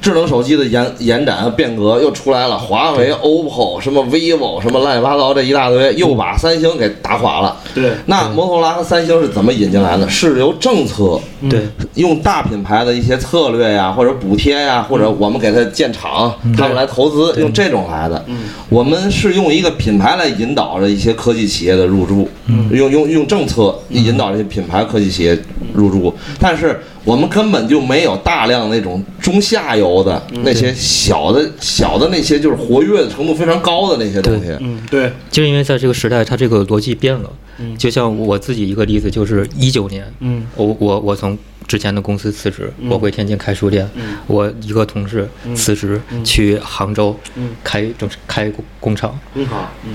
[0.00, 7.56] 智能手机的延延展变革又出来了，华为、OPPO、什么 vivo、什么乱七八糟这一大堆，又把三星给打垮了。
[7.74, 10.08] 对，那摩托罗拉和三星是怎么引进来的？
[10.08, 11.60] 是由政策嗯对，
[11.94, 18.24] 用大品牌的一些策略呀，或者补贴呀，或者我们给他建厂，他们来投资，用这种来的。
[18.26, 18.44] 嗯。
[18.68, 22.68] 我们是用一个品牌来引导着一些科技企业的入驻，嗯。
[22.72, 25.38] 用用用政策引导这些品牌科技企业
[25.72, 34.54] 入驻，但是我们根本就没有大量那种中下游的嗯那些小的小的那些就是活跃的程度非常高的那些东西。
[34.60, 37.30] 嗯对，就是因为在这个时代，它这个逻辑变了。
[37.58, 37.76] 嗯。
[37.76, 40.46] 就像我自己一个例子，就是一九年，嗯。
[40.56, 41.36] 我我我从
[41.66, 42.88] 之前的公司辞职，嗯。
[42.90, 43.88] 我回天津开书店。
[43.94, 44.16] 嗯。
[44.26, 45.54] 我一个同事嗯。
[45.56, 46.24] 辞职嗯。
[46.24, 47.50] 去杭州嗯。
[47.64, 49.18] 开整开工工厂，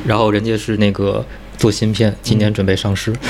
[0.06, 1.26] 然后人家是那个
[1.58, 3.14] 做芯片，今年准备上市。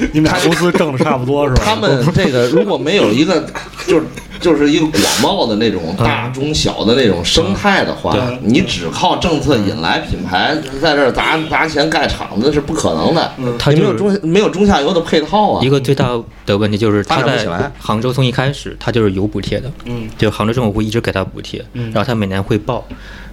[0.12, 1.62] 你们俩公司挣的差不多是吧？
[1.64, 3.44] 他们这个如果没有一个
[3.86, 4.04] 就是
[4.40, 5.02] 就是一个广
[5.36, 13.32] 袤的那种大中小的那种生态的话对，你只靠政策引来品牌在这儿砸砸钱盖厂子是不可能的。
[13.38, 15.68] 嗯它就是你没有中没有中下游的配套啊一。
[15.68, 16.10] 个最大
[16.46, 22.84] 的问题就是发他在杭州从一开始他就是有补贴的，嗯就杭州政府会一直给他补贴，嗯然后他每年会报，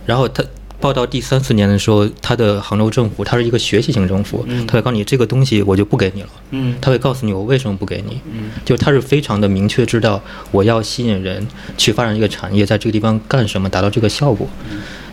[0.05, 0.43] 然后他
[0.79, 4.65] 报到第三四年的时候，他的杭州政府他是一个学习型政府，嗯。
[4.67, 6.75] 他会告诉你这个东西我就不给你了，嗯。
[6.79, 8.51] 他会告诉你我为什么不给你，嗯。
[8.63, 10.21] 就他是非常的明确知道
[10.51, 11.45] 我要吸引人
[11.77, 14.47] 去发展这个产业，在这个地方干什么，达到这个效果。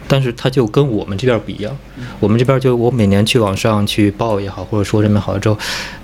[0.06, 1.74] 但是他就跟我们这边不一样，
[2.20, 5.58] 我们这边就我每年去网上去报也好，或者说人们好了之后，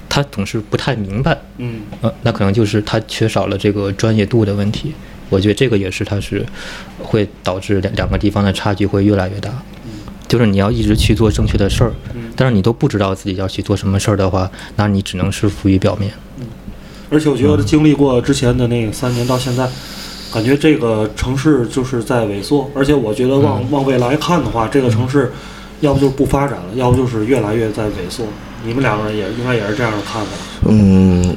[0.08, 1.82] 他总是不太明白，嗯。
[2.00, 4.94] 呃，那可能就是他缺少了这个专业度的问题。
[5.30, 6.44] 我觉得这个也是，它是
[7.02, 9.50] 会导致两两个地方的差距会越来越大。
[10.28, 11.90] 就是你要一直去做正确的事儿，
[12.36, 16.12] 但是你都不知道自己要去做什么事儿的话，那你只能是浮于表面。
[17.10, 19.68] 而且我觉得经历过之前的那个三年到现在，
[20.32, 25.32] 感觉这个城市就是在萎缩，而且我觉得往往未来看的话，这个城市
[25.80, 28.24] 要不就是不发展了，要不就是越来越在萎缩。
[28.64, 30.30] 你们两个人也应该也是这样的看法。
[30.68, 31.36] 嗯，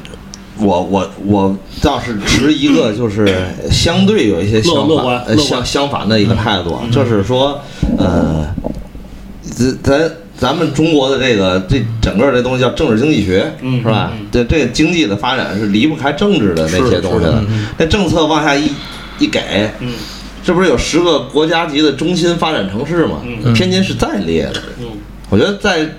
[0.59, 3.27] 我我我倒是持一个就是
[3.71, 7.59] 相对有一些相反呃相相反的一个态度，嗯就是说
[7.97, 8.45] 呃，
[9.43, 14.13] 咱咱咱们中国的这个这整个这东西叫政治经济学，嗯是吧？
[14.31, 17.43] 这这个经济的发展是离不开政治的那些东西的。
[17.77, 18.69] 那政策往下一
[19.19, 19.93] 一给，嗯
[20.43, 23.21] 这不是有十个国家级的中心发展城市吗？
[23.25, 24.61] 嗯天津是在列的。
[24.79, 24.85] 嗯
[25.29, 25.89] 我觉得在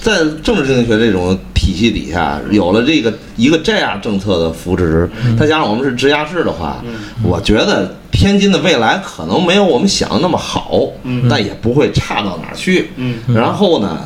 [0.00, 5.08] 在政治经济学这种体系底下，有了这个一个这样政策的扶持，
[5.38, 6.82] 再加上我们是直辖市的话，
[7.22, 11.28] 我觉得天津的未来可能没有我们想的那么好，嗯。
[11.30, 12.90] 但也不会差到哪儿去。
[12.96, 13.20] 嗯。
[13.32, 14.00] 然后呢，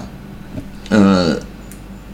[0.91, 1.41] 嗯、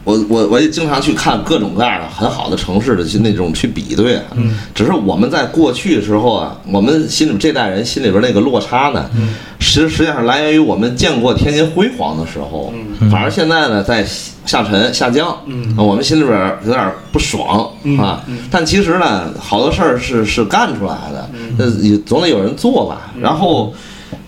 [0.04, 12.74] 我我我也经常去看各种各样的很好的城市的去那种去比对啊，嗯只是我们在过去的时候啊，我们心里这代人心里边那个落差呢，嗯实实际上来源于我们见过天津辉煌的时候，
[13.10, 14.04] 反而现在呢在
[14.44, 18.38] 下沉下降，嗯我们心里边有点不爽嗯啊嗯。
[18.50, 23.12] 但其实呢，好多事儿是是干出来的，嗯呃，也总得有人做吧。
[23.20, 23.72] 然后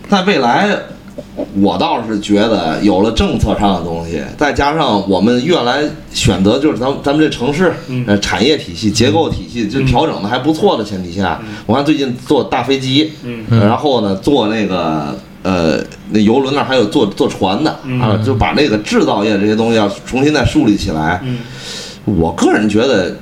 [0.08, 0.78] 在未来。
[1.60, 5.82] 我倒是觉得有了政策上的东西，再加上我们越来
[6.12, 8.04] 选择就是咱们咱们这城市，嗯。
[8.06, 13.44] 呃，产业体系、结构体系就调整的还不错的前提下，我看最近坐大飞机，嗯。
[13.50, 15.78] 呃然后呢坐那个呃
[16.10, 18.00] 那游轮那儿还有坐坐船的嗯。
[18.00, 21.20] 啊，就把那个制造业这些东西要重新再树立起来。
[21.24, 21.38] 嗯。
[22.04, 23.16] 我个人觉得，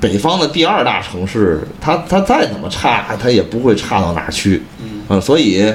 [0.00, 4.62] 北方的第二大城市，它它再怎么差，它也不会差到哪儿去。
[4.82, 5.00] 嗯。
[5.08, 5.72] 嗯，所以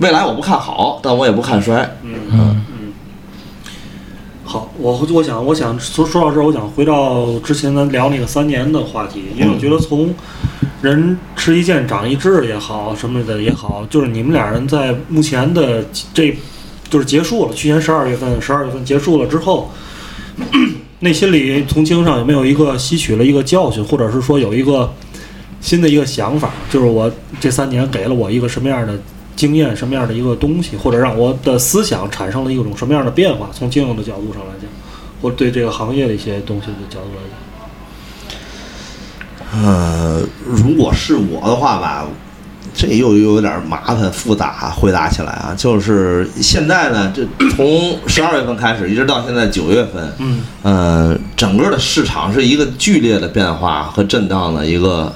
[0.00, 1.96] 未来我不看好，但我也不看衰。
[2.02, 2.62] 嗯嗯。
[4.46, 10.14] 好，我我想我想说说到这儿，我想回到之前咱聊那个三年的话题，因为我觉得从
[10.82, 16.36] 人吃一堑长一智也好，什么的也好，就是你们俩人在目前的这，
[16.90, 19.70] 就是结束了，去年十二月份，十二月份结束了之后，
[21.00, 24.92] 内心里从经上有没有一个吸取了一个教训，或者是说有一个
[25.60, 28.96] 新的一个想法，就是我这三年给了我一个什么样的
[29.36, 33.50] 经验，什么样的一个东西，或者让我的思想产生了一种什么样的变化？
[33.52, 34.68] 从经营的角度上来讲，
[35.20, 37.38] 或者对这个行业的一些东西的角度来讲。
[39.62, 42.06] 呃，如果是我的话吧，
[42.74, 55.14] 这又又有点麻烦复杂，回答起来啊，就是现在呢，这从十二月份开始，一直到现在九月份，嗯呃，整个的市场是一个剧烈的变化和震荡的一个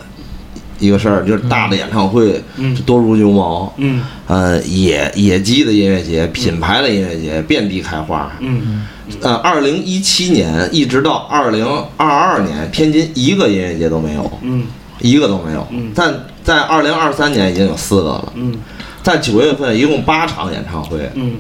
[0.79, 8.31] 一个事儿，就是大的演唱会，嗯多如牛毛，嗯呃，野野鸡的音乐节、品牌的音乐节遍地开花。
[8.41, 8.87] 嗯
[9.23, 11.67] 呃，二零一七年一直到二零
[11.97, 14.67] 二二年，天津一个音乐节都没有，嗯
[15.01, 15.67] 一个都没有。
[15.71, 16.15] 嗯但
[16.45, 18.55] 在二零二三年已经有四个了，嗯
[19.03, 21.37] 在九月份一共八场演唱会，嗯，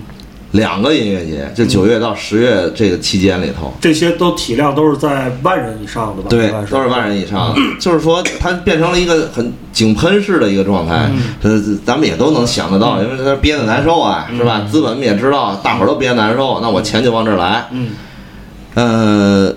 [0.52, 3.72] 两个音乐节，就九月到十月这个期间里头。
[3.80, 6.28] 这些都体量都是在万人以上的吧？
[6.30, 11.10] 对都是万人以上， 就是说它变成了一个很井喷式的一个状态，
[11.42, 14.66] 呃，咱们也都能想得到，因为它憋得难受啊，是吧？
[14.70, 17.90] 资本们也知道，大伙儿都憋难受，那我钱就往这儿来，嗯。
[18.74, 19.54] 呃，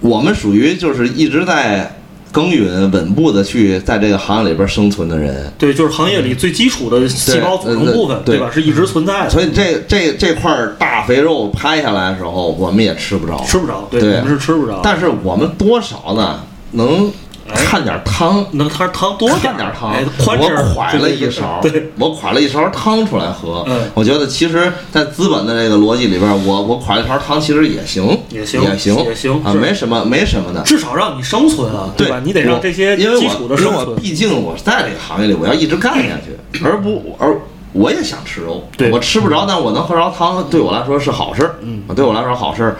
[0.00, 1.99] 我们属于就是一直在
[2.32, 8.50] 耕耘稳步的去在这个行业里边生存的人，对，就是行业里最基础的细胞组成部分，对吧？
[8.52, 14.80] 是一直存在的，所以这这这块大肥肉拍下来的时候，我们也吃不着，吃不着，对，对我们是吃不着。
[14.82, 16.40] 但是我们多少呢
[16.72, 17.10] 能
[17.54, 18.44] 看点汤。
[18.52, 19.92] 能汤汤多看点汤。
[20.18, 20.36] 我
[20.74, 23.64] 蒯了一勺，对，我蒯了一勺汤出来喝。
[23.68, 23.82] 嗯。
[23.94, 28.62] 我觉得其实，在资本的这个逻辑里边，我我蒯一勺汤其实也行，也行。
[28.62, 30.62] 也行，啊，也行啊没什么没什么的。
[30.62, 32.20] 至少让你生存啊，对吧？
[32.24, 33.96] 你得让我这些因为我基础的因为我生存。
[33.96, 37.36] 毕竟我在这个行业里，我要一直干下去， 而不而
[37.72, 38.90] 我也想吃肉，对。
[38.90, 42.76] 我吃不着，但我能喝着汤，对我来说是好事儿，嗯，对我来说好事儿。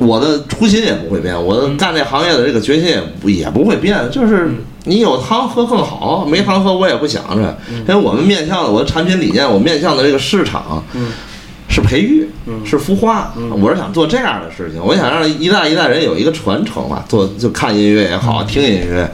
[0.00, 4.56] 我的初心也不会变，我的干这行业的这个决心也不也不会变，就是嗯。
[4.84, 11.12] 你有汤喝更好，没汤喝我也不想着，因为我们面向的我的产品理念，我面向的这个市场，嗯
[11.68, 19.08] 是培育，嗯是孵化，我是想做这样的事情，我想让一代一代人有一个传承嘛，做就看音乐也好，听音乐，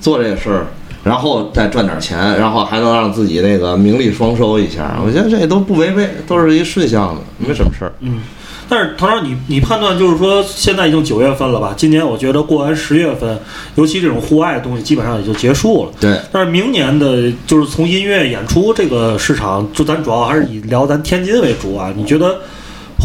[0.00, 0.66] 做这个事儿，
[1.04, 7.92] 然后再赚点钱，然后还能让自己那个名利双收一下，我觉得这都不违背，都是一顺向的，没什么事儿。
[8.00, 8.22] 嗯，
[8.70, 11.74] 但是唐超，你你判断就是说，现在已经九月份了吧？
[11.76, 13.36] 今年我觉得过完十月份，
[13.74, 15.92] 尤其这种户外的东西，基本上也就结束了。
[15.98, 21.92] 对，但是明年的，就是从音乐演出这个市场，就咱主要还是以聊咱天津为主啊。
[21.96, 22.38] 你觉得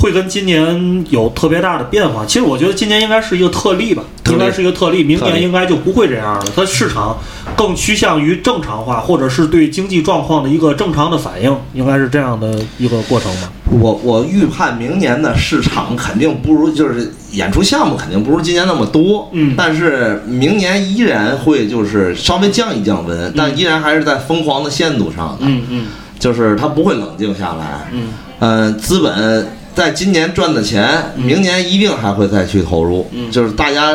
[0.05, 2.23] 会跟今年有特别大的变化？
[2.27, 6.45] 其实我觉得今年应该是一个特例吧，应该是一个特例，明年应该就不会这样了。
[6.55, 7.17] 它市场
[7.57, 13.51] 更趋向于正常化，或者是对经济状况的一个正常的反应，应该是这样的一个过程吧。
[13.81, 25.85] 我我预判明年的市场肯定不如，就是演出项目肯定不如今年那么多，嗯但是明年依然会就是稍微降一降温，但依然还是在疯狂的限度上的，嗯嗯
[26.19, 33.29] 就是它不会冷静下来，嗯嗯，资本在今年赚的钱，明年一定还会再去投入，嗯。
[33.29, 33.91] 就是大家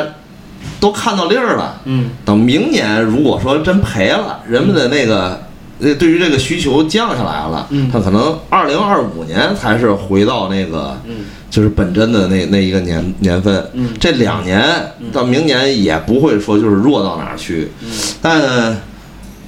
[0.79, 1.81] 都看到利儿了。
[1.87, 2.11] 嗯。
[2.25, 5.41] 等明年如果说真赔了，人们的那个
[5.81, 7.91] 呃对于这个需求降下来了，嗯。
[7.91, 11.25] 他可能二零二五年才是回到那个嗯。
[11.49, 13.67] 就是本真的那那一个年年份。
[13.73, 13.89] 嗯。
[13.99, 14.63] 这两年
[15.13, 17.91] 到明年也不会说就是弱到哪儿去，嗯。
[18.21, 18.81] 但。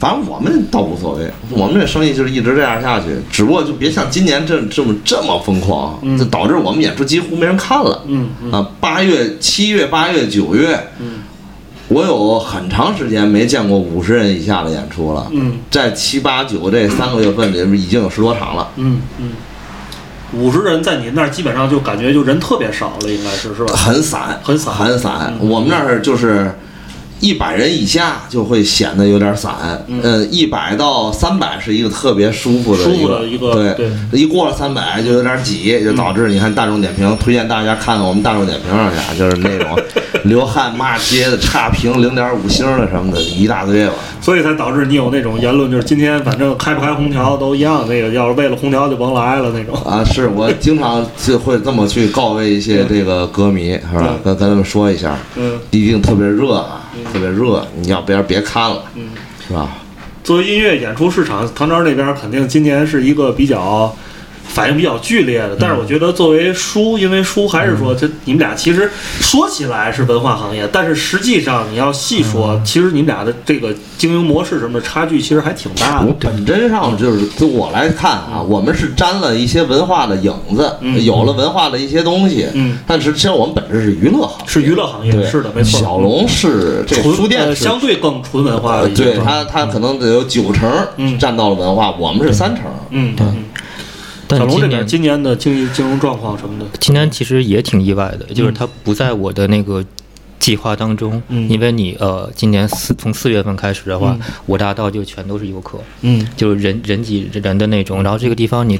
[0.03, 8.03] 反正我们倒无所谓，我们这生意就是一直这样下去，只不过就别像今年这这么这么疯狂，嗯就导致我们演出几乎没人看了。
[8.09, 11.23] 嗯嗯啊，八月、七月、八月、九月，嗯
[11.87, 15.29] 我有很长时间没见过五十人以下的演出了。
[15.31, 19.31] 嗯在七八九这三个月份里，已经有十多场了，嗯嗯，
[20.33, 23.75] 五十人在你那儿基本上就感觉就人特别少了，应该是是吧？
[23.77, 25.33] 很散，很散很散。
[25.41, 26.53] 嗯我们那儿就是
[27.23, 29.55] 一百人以下就会显得有点散，
[29.87, 39.79] 嗯呃，一百到三百是一个特别舒服的一个，的一个对对一过了三百就有点挤，就导致你看大众点评，推荐大家看看我们大众点评上去，就是那种
[40.25, 43.93] 流汗骂街的、差评零点五星的什么的，一大堆吧。
[44.21, 49.75] 所以才导致你有那种言论，就是今天反正开不开空调都一样，那个要是为了空调就甭来了那种。
[49.85, 54.21] 啊，是我经常就会这么去告慰一些这个歌迷，是吧嗯？
[54.25, 59.09] 跟跟他们说一下，嗯一定特别热啊，特别热，你要不然别看了，嗯，
[59.47, 59.69] 是吧？
[60.23, 63.93] 作为音乐演出市场，唐朝那边肯定今年是一个比较
[64.53, 65.57] 反应比较剧烈的。
[65.59, 68.91] 但是我觉得作为书，因为书还是说，这你们俩其实
[69.21, 76.17] 说起来是文化行业，但是实际上你要细说，其实你们俩的这个经营模式什么的差距其实还挺大我的。
[76.21, 85.81] 本真上就是，就我来看啊，我们是沾了一些文化的影子，嗯有了文化的一些东西，嗯，但是其实我们本质是娱乐行业，是娱乐行业，是的，没错。
[85.81, 93.45] 小龙是这书店相对更纯文化对他他可能得有九成嗯占到了文化，我们是三成，嗯，嗯
[94.39, 99.85] 小龙这边但今年今年的经济金融状况什么的，今年其实也挺意外的，就是它不在我的那个
[100.39, 108.03] 计划当中，嗯因为你呃，今年四从四月份开始的话，嗯五大道就全都是游客，嗯就是人人挤人的那种。
[108.03, 108.79] 然后这个地方你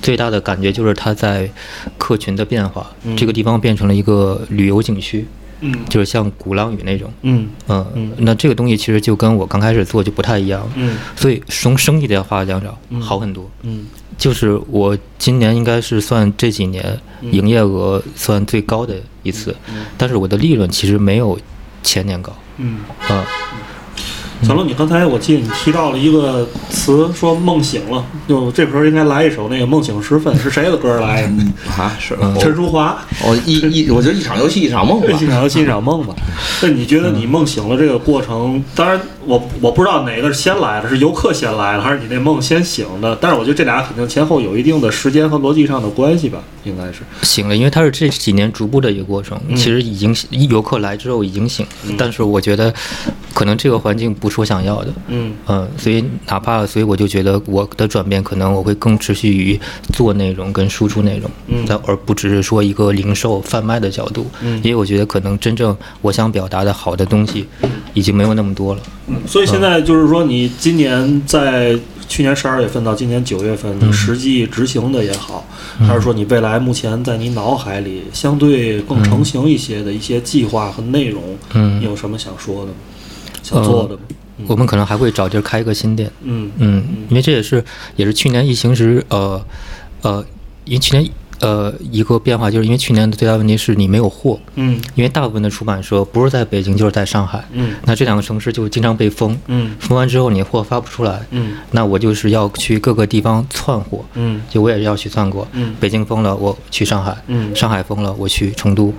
[0.00, 1.50] 最大的感觉就是它在
[1.98, 5.26] 客群的变化，嗯这个地方变成了一个旅游景区，
[5.60, 7.12] 嗯就是像鼓浪屿那种。
[7.22, 13.50] 嗯嗯，嗯那这个东西其实就跟我刚开始做就不太一样，嗯所以从生意的话讲讲嗯好很多。
[13.64, 13.84] 嗯
[14.20, 16.84] 就是我今年应该是算这几年
[17.22, 21.36] 嗯营业额算最高的一次，嗯但是我的利润其实没有
[21.82, 22.30] 前年高。
[22.58, 22.80] 嗯。
[23.08, 23.24] 嗯，
[24.42, 31.28] 小龙，你刚才我记得你提到了一个词，说梦醒了，就这时候应该来一首那个《梦醒时分》，是谁的歌来着？
[31.76, 32.96] 啊是，嗯陈淑华。
[33.22, 36.14] 哦一一，我觉得一场游戏一场梦吧，欣赏欣赏梦吧。
[36.62, 43.16] 那你觉得你梦醒了这个过程，当然我我不知道哪个是先来的，是游客先来的，还是你那梦先醒的？
[43.20, 47.00] 但是我觉得这俩肯定前后有一定的时间和逻辑上的关系吧，应该是。
[47.22, 49.38] 醒了，因为它是这几年逐步的一个过程。
[49.48, 50.16] 嗯其实已经
[50.48, 51.66] 游客来之后已经醒，
[51.98, 52.72] 但是我觉得
[53.34, 54.92] 可能这个环境不是我想要的。
[55.08, 59.58] 嗯嗯，所以哪怕所以我就觉得我的转变可能我会更持续于
[59.92, 67.46] 做内容跟输出内容，嗯但而不只是说一个零售贩卖的角度，嗯因为我觉得可能真正我想表达的好的东西
[67.94, 68.80] 已经没有那么多了。
[69.08, 71.76] 嗯所以现在就是说，你今年在
[72.08, 75.44] 去年十二月份到今年九月份，你实际执行的也好，
[75.80, 81.22] 还是说你未来目前在你脑海里相对更成型一些的一些计划和内容，
[81.54, 82.76] 嗯你有什么想说的吗？
[83.50, 84.00] 想做的吗？
[84.46, 86.50] 我们可能还会找地儿开一个新店，嗯。
[86.56, 87.62] 嗯，因为这也是
[87.96, 89.44] 也是去年疫情时，呃
[90.02, 90.24] 呃，
[90.64, 94.80] 因为去年呃一个变化，就是因为去年的最大问题是你没有货，嗯。
[94.94, 97.74] 因为大部分的出版社不是在北京就是在上海，嗯。
[97.84, 99.76] 那这两个城市就经常被封，嗯。
[99.78, 101.56] 封完之后你货发不出来，嗯。
[101.72, 104.40] 那我就是要去各个地方窜货，嗯。
[104.48, 105.74] 就我也是要去窜过，嗯。
[105.78, 107.54] 北京封了我去上海，嗯。
[107.54, 108.94] 上海封了我去成都。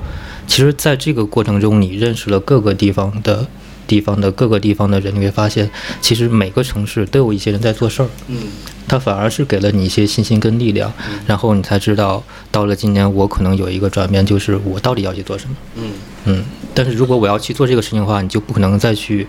[0.48, 3.48] 其实，在这个过程中，你认识了各个地方的
[3.92, 5.70] 地方的各个地方的人，你会发现，
[6.00, 8.38] 其实每个城市都有一些人在做事儿，嗯。
[8.88, 10.92] 他反而是给了你一些信心跟力量，
[11.26, 15.56] 然后你才知道，到了今年我可能有一个转变，就是我到底要去做什么。
[15.76, 15.92] 嗯。
[16.26, 19.28] 嗯，但是如果我要去做这个事情的话，你就不可能再去，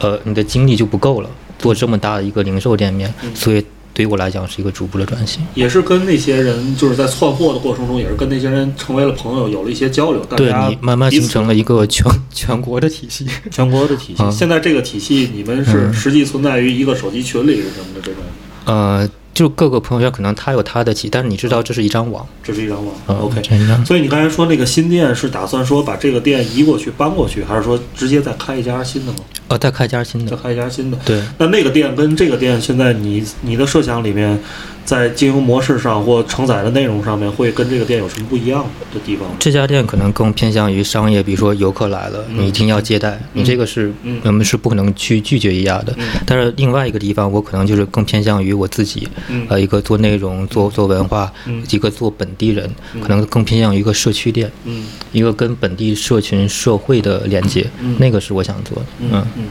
[0.00, 3.64] 呃，你的精力就不够了，做这么大的一个零售店面，所以
[3.96, 5.42] 对于我来讲是一个逐步的转型。
[5.54, 10.22] 也是跟那些人，就是在窜货的过程中，也是跟那些人成为了朋友，有了一些交流。
[10.26, 13.26] 大对你慢慢形成了一个全 全国的体系。
[13.50, 14.22] 全国的体系。
[14.22, 18.20] 啊现在这个体系，你们是嗯实际存在于一个手机群里是什么的这种？
[18.66, 22.26] 呃，就各个朋友圈可能他有他的体，但是你知道这是一张网。
[22.44, 22.94] 这是一张网。
[23.08, 29.20] 嗯 OK，这是一张所以你刚才说那个新店是打算说把这个店移过去、搬过去，还是说直接再开一家新的吗？
[29.48, 30.42] 呃，再开一家新的再的。
[30.42, 30.98] 开一家新的？
[31.04, 34.38] 对，那那个店跟这个店，现在你你的设想里面，
[34.84, 39.28] 在经营模式上或承载的内容上面，会跟这个店有什么不一样的地方？
[39.38, 45.96] 这家店可能更偏向于商业，比如说游客来了，你一定要接待，你这个是嗯我们是不可能去拒绝一样的。
[46.24, 52.68] 但是另外一个地方，我可能就是更偏向于我自己，嗯呃，一个做内容、做做文化，嗯一个做本地人，
[53.00, 57.64] 可能更偏向于一个社区店，嗯一个跟本地社群社会的连接，
[57.98, 58.84] 那个是我想做的。
[59.00, 59.44] 嗯，嗯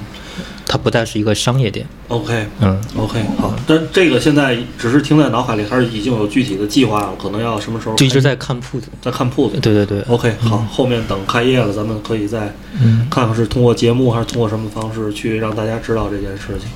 [0.67, 1.85] 它不再是一个商业店。
[2.09, 7.13] ，OK 嗯，OK，好，但这个现在只是听在脑海里，还是已经有具体的计划了？
[7.21, 7.95] 可能要什么时候？
[7.95, 8.87] 就一直在看铺子。
[9.01, 9.57] 在看铺子。
[9.61, 10.01] 对对对。
[10.09, 16.67] OK，好，后面等开业了，咱们可以再嗯看看是通过节目还是通过什么方式去让大家知道这件事情。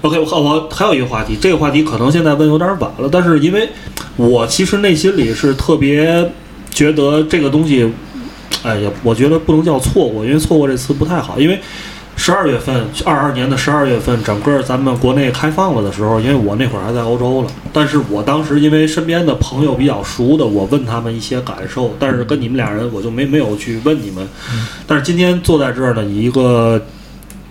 [0.00, 3.68] OK，我我还有一个话题，这个话题可能现在问有点晚了，但是因为
[4.16, 6.32] 我其实内心里是特别
[6.70, 7.92] 觉得这个东西，
[8.62, 11.60] 哎呀，我觉得不能叫错过，因为错过这词不太好，因为。
[12.16, 24.26] 十二月份，二二年的十二月份，整个咱们国内开放了的时候，因为我那会儿还在欧洲了，但是我当时因为身边的朋友比较熟的，我问他们一些感受，但是跟你们俩人我就没没有去问你们。
[24.86, 26.80] 但是今天坐在这儿呢，以一个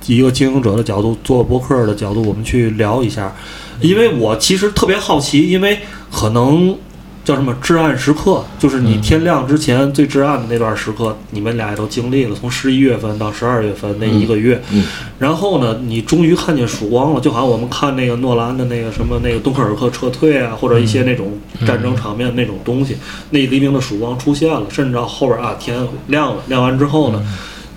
[0.07, 3.35] 一个经营者的角度，做博客的角度，我们去聊一下，
[3.81, 5.77] 因为我其实特别好奇，因为
[6.11, 6.75] 可能
[7.23, 14.85] 叫什么至暗时刻，就是你天亮之前最至暗的那段时刻，你们俩也都经历了，从十一月份到十二月份那一个月，嗯
[15.17, 22.97] 然后呢，你终于看见曙光了，就好像我们看那个诺兰的那个什么那个敦刻尔克撤退啊，或者一些那种战争场面那种东西，
[23.29, 27.25] 那黎明的曙光出现了，甚至到后边啊天亮了，亮完之后呢，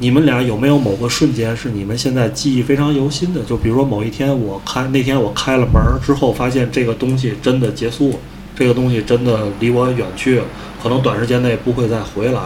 [0.00, 3.40] 你们俩有没有某个瞬间是你们现在记忆非常犹新的？
[3.44, 8.16] 就比如说某一天我开那天我开了门之后，发现这个东西真的结束了，
[8.56, 10.44] 这个东西真的离我远去了，
[10.82, 12.40] 可能短时间内不会再回来，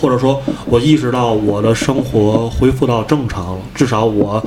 [0.00, 4.44] 或者说我意识到我的生活恢复到正常了，至少我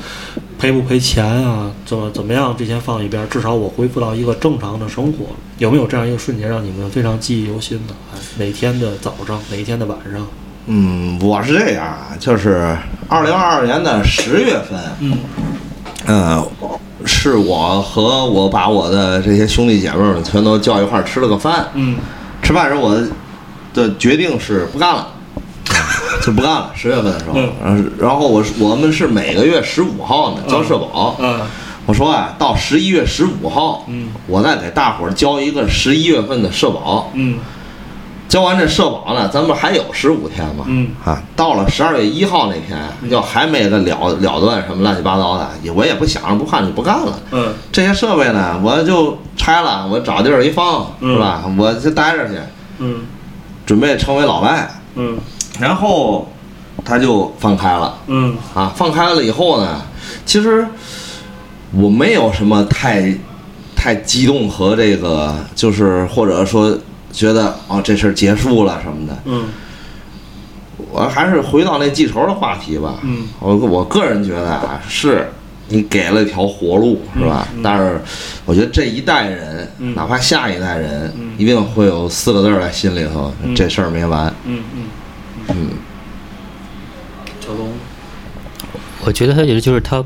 [0.59, 5.25] 赔不赔钱啊，怎么怎么样，这先放一边儿，至少我恢复到一个正常的生活。
[5.57, 7.93] 有没有这样一个瞬间让你们非常记忆犹新的？
[8.13, 10.27] 哎，哪天的早上，哪一天的晚上？
[10.67, 15.17] 嗯，我是这样啊，就是二零二二年的十月份，嗯
[16.05, 16.47] 嗯，
[17.07, 21.67] 是我和我把我的这些兄弟姐妹们全都叫一块儿吃了个饭。
[21.73, 21.95] 嗯
[22.43, 22.95] 吃饭时候我
[23.73, 25.07] 的决定是不干了，
[26.23, 26.71] 就不干了。
[26.75, 31.39] 十月份的时候，嗯然后然后我我们是每个月十五号呢交社保，嗯
[31.85, 37.09] 我说啊，到十一月十五号，嗯我再给大伙儿交一个十一月份的社保。
[37.13, 37.37] 嗯
[38.27, 40.89] 交完这社保呢，咱们还有十五天嘛，嗯。
[41.05, 42.77] 啊，到了十二月一号那天，
[43.09, 47.19] 要还没个了了断什么乱七八糟的，也我也不想着不看就不干了。
[47.31, 47.53] 嗯。
[47.71, 51.13] 这些设备呢，我就拆了，我找地儿一放，嗯。
[51.13, 51.43] 是吧？
[51.57, 52.33] 我就待着去，
[52.79, 53.01] 嗯。
[53.65, 54.69] 准备成为老外。
[54.95, 55.17] 嗯。
[55.59, 56.27] 然后
[56.83, 57.97] 他就放开了。
[58.07, 58.35] 嗯。
[58.53, 59.81] 啊，放开了以后呢，
[60.25, 60.67] 其实
[61.71, 63.13] 我没有什么太
[63.75, 66.77] 太激动和这个，就是或者说
[67.11, 69.17] 觉得哦这事儿结束了什么的。
[69.25, 69.45] 嗯。
[70.91, 72.95] 我还是回到那记仇的话题吧。
[73.03, 73.27] 嗯。
[73.39, 75.27] 我我个人觉得啊，是
[75.69, 77.47] 你给了一条活路，是吧？
[77.55, 77.61] 嗯。
[77.63, 77.99] 但是
[78.45, 79.95] 我觉得这一代人，嗯。
[79.95, 81.33] 哪怕下一代人，嗯。
[81.37, 83.55] 一定会有四个字在心里头：嗯。
[83.55, 84.33] 这事儿没完。
[84.45, 84.83] 嗯嗯，
[85.49, 85.69] 嗯，
[87.39, 87.71] 小龙，
[89.03, 90.03] 我觉得他也就是它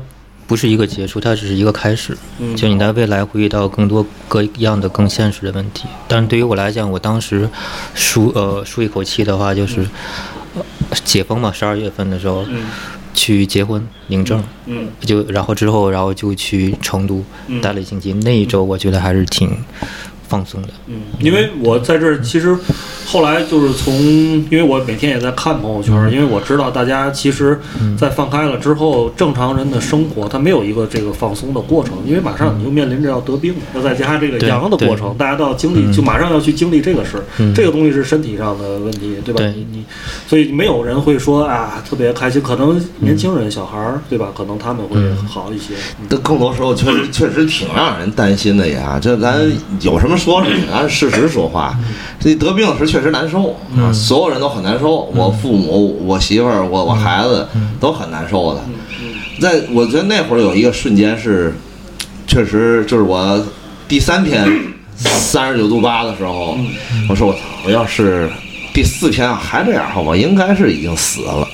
[0.52, 2.14] 不是一个结束，它只是一个开始。
[2.38, 2.54] 嗯。
[2.54, 5.86] 就你在未来会遇到更多各样的更现实的问题。
[6.06, 7.48] 但是对于我来讲，我当时
[7.94, 9.80] 舒呃舒一口气的话，就是、
[10.54, 10.62] 呃
[11.04, 12.66] 解封嘛，十二月份的时候、嗯。
[13.14, 14.88] 去结婚领证，嗯。
[15.00, 17.58] 就然后之后然后就去成都嗯。
[17.62, 18.12] 待了一星期。
[18.12, 19.56] 那一周我觉得还是挺
[20.32, 20.68] 放松的。
[20.86, 22.56] 嗯，因为我在这儿其实
[23.04, 23.92] 后来就是从，
[24.50, 27.60] 因为我每天也在看朋友圈，因为我知道大家其实，
[27.98, 39.40] 在放开了之后，正常人的生活他没有一个这个放松的过程，因为马上你就面临着要得病，要再加上这个阳的过程，大家都要经历，就马上要去经历这个事，嗯这个东西是身体上的问题，对吧？
[39.40, 39.84] 对你你，
[40.26, 44.28] 所以没有人会说啊特别开心，可能年轻人、小孩儿，对吧？
[44.34, 45.74] 可能他们会好一些。
[46.00, 48.98] 嗯这更多时候确实确实挺让人担心的呀。
[49.02, 49.40] 这咱
[49.80, 51.76] 有什么说什么，按事实说话。
[52.20, 55.10] 这得病时确实难受啊，所有人都很难受。
[55.14, 57.46] 我父母、我媳妇儿、我我孩子
[57.80, 58.60] 都很难受的。
[59.40, 61.52] 在我觉得那会儿有一个瞬间是，
[62.26, 63.44] 确实就是我
[63.88, 64.46] 第三天
[64.94, 66.56] 三十九度八的时候，
[67.08, 68.30] 我说我操，我要是
[68.72, 71.48] 第四天还这样的话，我应该是已经死了。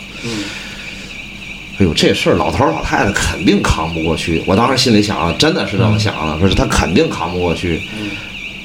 [1.78, 4.42] 哎呦，这事儿老头儿老太太肯定扛不过去。
[4.46, 7.80] 我当时心里想，真的是这么想的，说是他肯定扛不过去。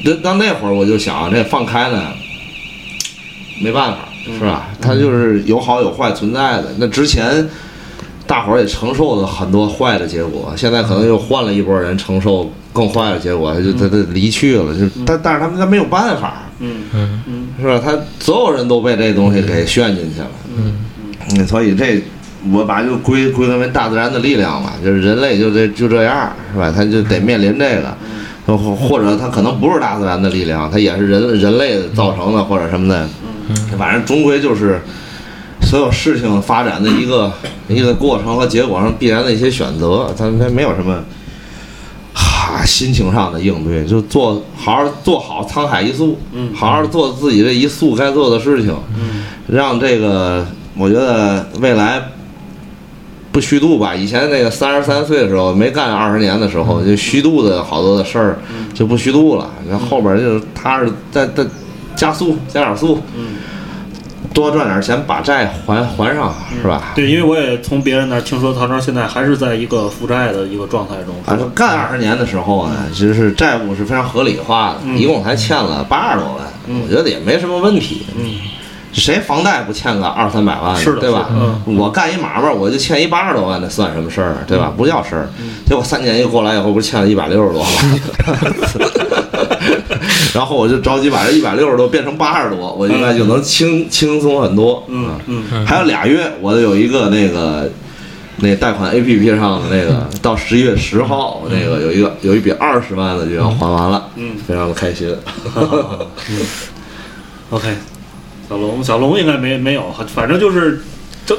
[0.04, 2.12] 那到那会儿我就想，这放开呢，
[3.62, 4.68] 没办法，是吧？
[4.82, 6.66] 他就是有好有坏存在的。
[6.78, 7.48] 那之前
[8.28, 17.82] 大伙儿也承受了很多坏的结果，现在可能又换了一波人承受更坏的结果，他就他他离去了，就但但是他们他没有办法，嗯嗯嗯是吧？
[17.84, 22.02] 他所有人都被这东西给炫进去了，嗯，所以这
[22.52, 26.74] 我把就归归根为大自然的力量嘛，就是人类就这就这样，是吧？
[26.76, 27.96] 他就得面临这个，
[28.46, 33.08] 或或者它可能不是大自然的力量，它也是人人类造成的或者什么的，
[33.78, 34.82] 反正终归就是
[35.62, 37.32] 所有事情发展的一个
[37.68, 41.04] 一个过程和结果上必然的一些选择，他他没有什么。
[42.16, 50.46] 哈，心情上的应对，就做好好做好沧海一粟，嗯好好做自己这一粟该做的事情，嗯让这个
[50.78, 52.00] 我觉得未来
[53.34, 53.94] 不虚度吧。
[53.94, 58.40] 以前那个三十三岁的时候没干二十年的时候，就虚度的好多的事儿
[58.74, 61.44] 就不虚度了，然后后边就是踏实再再
[61.96, 63.36] 加速加点速，嗯。
[64.34, 66.94] 多赚点钱把债还还上，是吧？
[66.96, 71.14] 对，因为我也从别人那儿听说，唐朝现在还是在一个负债的一个状态中。
[71.28, 78.08] 啊，说干二十年的时候呢，其实是债务是非常合理化的，嗯一共才欠了八十多万，嗯我觉得也没什么问题。
[78.18, 78.26] 嗯
[78.94, 81.28] 谁房贷不欠个二三百万是的对吧？
[81.32, 81.76] 嗯？
[81.78, 84.60] 我干一买卖，我就欠一八十多万，那算什么事儿，对嗯。
[84.60, 84.72] 吧？
[84.78, 85.28] 不叫事儿。
[85.66, 87.72] 结果三年一过来以后，不是欠了一百六十多万，
[90.34, 94.84] 然后我就着急把这一百六十多变成八十多，我应该就能轻轻松很多。
[94.88, 95.66] 嗯嗯。
[95.66, 97.70] 还有俩月，我有一个那个
[98.38, 104.36] 那贷款 A P P 上的那个，到十一月十号，我那个有一个有一笔二十万的就要还完了，嗯。
[104.48, 105.16] 非常的开心。
[107.50, 107.68] OK，
[108.54, 110.80] 小龙，小龙应该没没有，反正就是
[111.26, 111.36] 正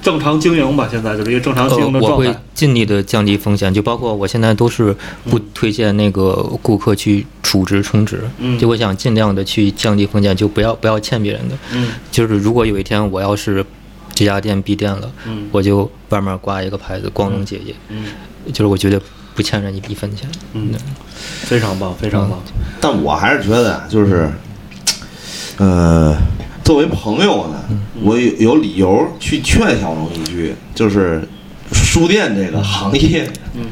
[0.00, 2.34] 正常经营吧，现在就是一个正常经呃营的，我会。
[2.54, 4.94] 尽力的降低风险，就包括我现在都是
[5.28, 11.58] 不推荐那个顾客去储值充值，嗯就我想尽量的去降低风险，就不要不要欠别人的。
[11.72, 13.66] 嗯就是如果有一天我要是
[14.14, 18.04] 这家店闭店了，嗯我就外面挂一个牌子“光荣姐姐”，嗯
[18.52, 19.00] 就是我绝对
[19.34, 20.30] 不欠人一一分钱。
[20.52, 20.70] 嗯，
[21.42, 22.40] 非常棒，非常棒。
[22.80, 24.30] 但我还是觉得，就是，
[25.58, 26.16] 呃，
[26.64, 27.62] 作为朋友呢，
[28.02, 31.22] 我有有理由去劝小龙一句，就是
[31.72, 33.66] 书店这个行业嗯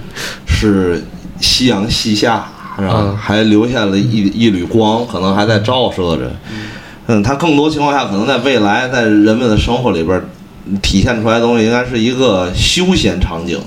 [0.46, 1.02] 是
[1.40, 2.46] 夕阳西下，
[2.76, 2.92] 是吧？
[2.98, 6.30] 嗯还留下了一一缕光，可能还在照射着。
[7.06, 10.22] 嗯，它更多情况下，可能在未来，在人们的生活里边
[10.82, 13.58] 体现出来的东西，应该是一个休闲场景，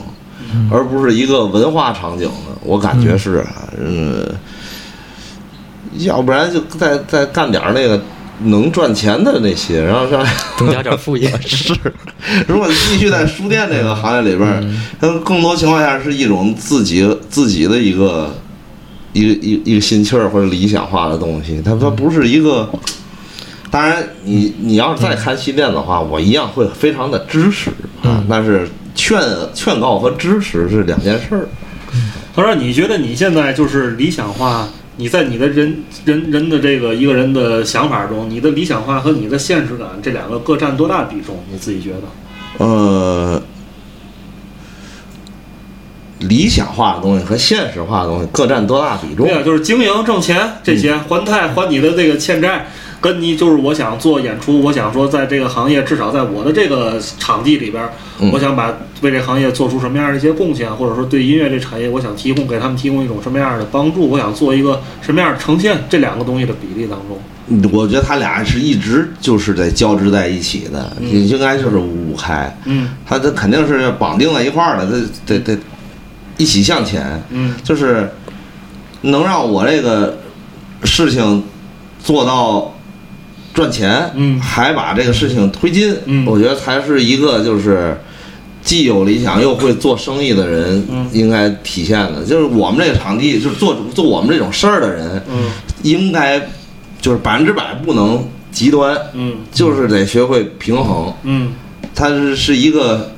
[0.71, 2.55] 而不是一个文化场景的。
[2.61, 3.43] 我感觉是，
[3.77, 4.23] 嗯，
[5.97, 8.01] 要不然就再再干点那个
[8.43, 10.25] 能赚钱的那些，然后让
[10.57, 11.73] 增加点副业 是，
[12.47, 14.63] 如果继续在书店这个行业里边儿，
[14.99, 18.33] 它更多情况下是一种自己自己的一个
[19.13, 22.69] 一个一一个心气儿或者理想化的东西，它它不是一个。
[23.71, 27.69] 当然你，你要是再开西店的话，我一样会非常的支持
[28.01, 28.23] 啊。
[28.29, 29.19] 但是劝
[29.53, 31.49] 劝告和支持是两件事儿。
[32.33, 34.67] 他说：“你觉得你现在就是理想化？
[34.97, 41.43] 你在你的人人人的这个一个人的想法中，你的理想化和你的现实感这两个各占多大比重？
[41.51, 42.65] 你自己觉得？
[42.65, 43.41] 呃，
[46.19, 49.35] 理想化的东西和现实化的东西各占多大比重对？
[49.35, 52.67] 啊，就是经营挣钱这些，还贷还你的这个欠债，
[53.05, 57.87] 跟你就是我想做演出，我想说在这个行业，至少在我的这个场地里边
[58.31, 72.57] 我想把为这行业做出什么样的一些贡献，或者说对音乐这产业，我想提供给他们提供一种什么样的帮助，我想做一个什么样的呈现，这两个东西的比例当中，我觉得他俩是一直就是在交织在一起的，嗯应该就是五五开。
[72.65, 72.89] 嗯。
[73.05, 74.87] 他这肯定是绑定在一块儿的，
[75.27, 75.61] 这得得
[76.37, 77.53] 一起向前，嗯。
[77.63, 78.09] 就是
[79.01, 80.17] 能让我这个
[80.83, 81.43] 事情
[82.03, 82.73] 做到
[83.55, 84.39] 赚钱，嗯。
[84.39, 86.25] 还把这个事情推进，嗯。
[86.27, 87.97] 我觉得才是一个就是
[88.61, 91.07] 既有理想又会做生意的人嗯。
[91.11, 92.23] 应该体现的。
[92.23, 95.45] 就是我们这个场地，就是做做我们这种事儿的人，嗯
[95.81, 96.39] 应该
[96.99, 101.13] 就是百分之百不能极端，嗯就是得学会平衡。
[101.23, 101.53] 嗯。
[101.93, 103.11] 它是是一个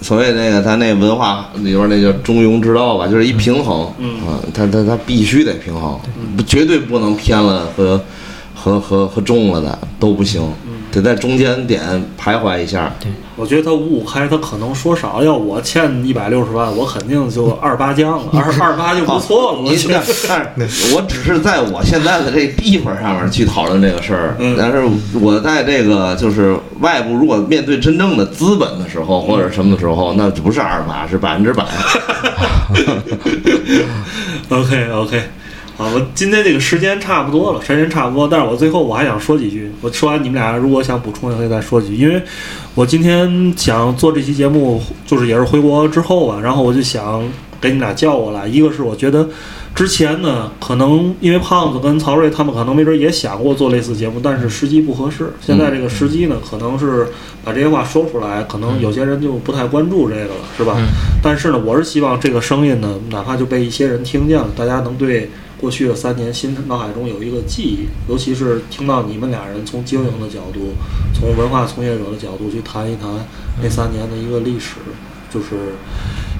[0.00, 4.16] 所谓那个他那文化里边那叫中庸之道吧，就是一平衡，嗯。
[4.26, 5.98] 啊，它它它必须得平衡，
[6.36, 8.00] 不绝对不能偏了和
[8.64, 11.82] 和和和中了的都不行，嗯得在中间点
[12.18, 12.90] 徘徊一下。
[13.36, 19.58] 我觉得他五五开，他可能说少，要我欠一百六十万，我肯定就二八将了， 二二八就不错了。
[19.58, 19.76] 我你
[20.26, 20.50] 看，
[20.94, 24.82] 我只是在我现在的这地方上面去讨论这个事儿，嗯但是
[25.20, 31.64] 我在这个就是外部，如果面对真正的资本的时候，或者什么的时候，那不是二八，是百分之百。
[34.48, 35.22] OK OK，
[35.76, 39.68] 好，我今天这个时间差不多了，时间差不多，但是我最后我还想说几句。
[39.80, 42.22] 我说完你们俩如果想补充，也可以再说几句，因为
[42.76, 47.28] 我今天想做这期节目，就是也是回国之后吧，然后我就想
[47.60, 49.28] 给你们俩叫过来，一个是我觉得
[49.74, 55.32] 之前呢，可能因为胖子跟曹睿他们可能没准也想过做类似节目，但是时机不合适。
[55.40, 57.08] 现在这个时机呢，可能是
[57.42, 60.76] 把这些话说出来，可能有些人就不太关注这个了，是吧？
[61.20, 65.28] 但是呢，我是希望这个声音呢，哪怕就被一些人听见了，大家能对
[65.60, 70.74] 过去的三年心脑海中有一个记忆，尤其是听到你们俩人从经营的角度，
[71.14, 73.08] 从文化从业者的角度去谈一谈
[73.62, 74.76] 那三年的一个历史，
[75.32, 75.74] 就是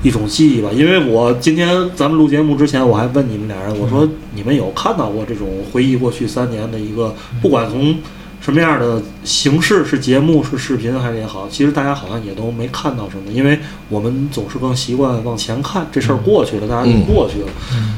[0.02, 0.70] 一种记忆吧。
[0.72, 7.96] 因为我今天咱们录节目之前，我还问你们俩人，我说你们有看到过这种回忆过去三年的一个，不管从
[8.40, 13.58] 什么样的形式，是节目是视频还是也好，其实大家好像也都没看到什么，因为
[13.88, 17.48] 我们总是更习惯往前看，这事儿过去了，大家就过去了。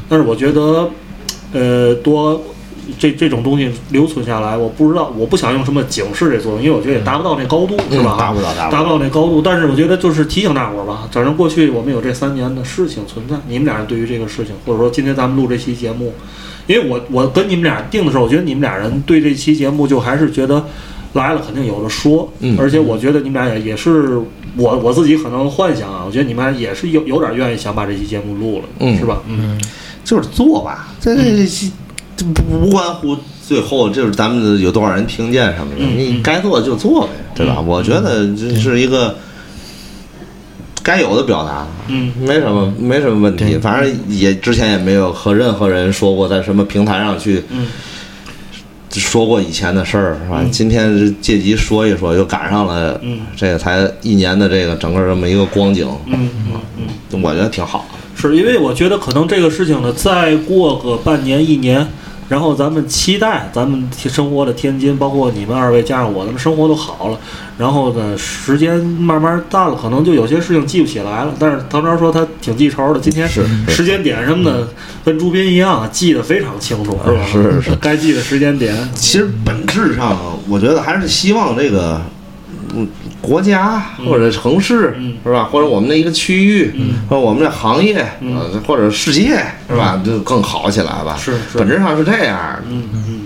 [0.09, 0.89] 但是我觉得，
[1.53, 2.43] 呃，多
[2.99, 8.17] 这这种东西留存下来，我不知道，我不想用什么警示这作用，因为我觉得也达不到那高度，是吧？
[8.19, 9.43] 达不到达不达到不到那高度。
[9.43, 16.15] 但是我觉得就是提醒大伙儿吧，反正过去我们有这三年的事情存在，你们俩人对于这个事情，或者说今天咱们录这期节目，
[16.67, 20.65] 因为我我跟你们俩定的时候，我觉得你们俩人对这期节目就还是觉得
[21.15, 24.17] 来了肯定有的说，嗯而且我觉得你们俩也也是
[24.57, 29.23] 我我自己可能幻想啊，我觉得你们俩也是有有点愿意想把这期节目录了，嗯是吧？
[29.27, 29.61] 嗯
[30.07, 31.71] 就是做吧，这这这
[32.17, 33.17] 这不不关乎
[33.47, 37.61] 最后就是咱们有多少人听见什么的，嗯你该做就做呗，对吧？
[37.61, 39.17] 我觉得这是一个
[40.83, 42.13] 该有的表达，嗯。
[42.21, 47.67] 没什么没什么问题，反正也之前也没有和任何人说过在什么平台上去嗯。
[48.93, 50.41] 说过以前的事儿，是吧？
[50.43, 50.51] 嗯。
[50.53, 53.19] 今天是借机说一说，又赶上了嗯。
[53.37, 56.61] 这个才一年的这个整个这么一个光景，嗯嗯
[57.13, 57.23] 嗯。
[57.23, 57.85] 我觉得挺好。
[58.17, 61.87] 是因为我觉得可能这个事情呢，再过个半年一年，
[62.29, 67.19] 然后咱们期待咱们生活的天津，包括你们二位加上我，咱们生活都好了。
[67.59, 71.35] 然后呢，时间慢慢淡了，可能就有些事情记不起来了。
[71.39, 74.69] 但是唐超说他挺记仇的，今天是是时间点什么的，
[75.05, 77.21] 跟朱斌一样，记得非常清楚，是吧？
[77.31, 78.75] 是是该记的时间点。
[78.95, 80.19] 其实本质上，
[80.49, 82.01] 我觉得还是希望这个，
[82.75, 82.87] 嗯，
[83.21, 86.73] 国家或者城市、嗯是吧，或者我们的一个区域，
[87.09, 88.07] 或者我们的行业，
[88.67, 91.17] 或者世界是吧，就更好起来吧。
[91.19, 92.63] 是是本质上是这样的。
[92.69, 93.21] 嗯嗯。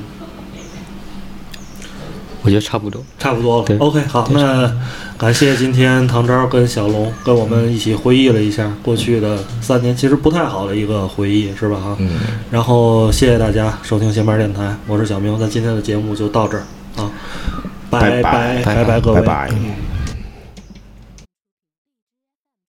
[2.43, 3.03] 我觉得差不多。
[3.19, 3.77] 差不多了对。
[3.77, 4.73] OK，好，那
[5.19, 11.77] 感谢今天唐昭跟小龙跟我们一起回忆了一下过去的三年，其实不太好的一个回忆，是吧？
[11.77, 11.97] 哈。
[11.99, 12.09] 嗯。
[12.51, 16.65] 然后谢谢大家收听闲班电台，我是小明，咱今天的节目就到这儿
[16.97, 17.11] 啊，
[17.91, 19.49] 拜拜拜拜拜各位，拜拜。
[19.51, 19.90] 嗯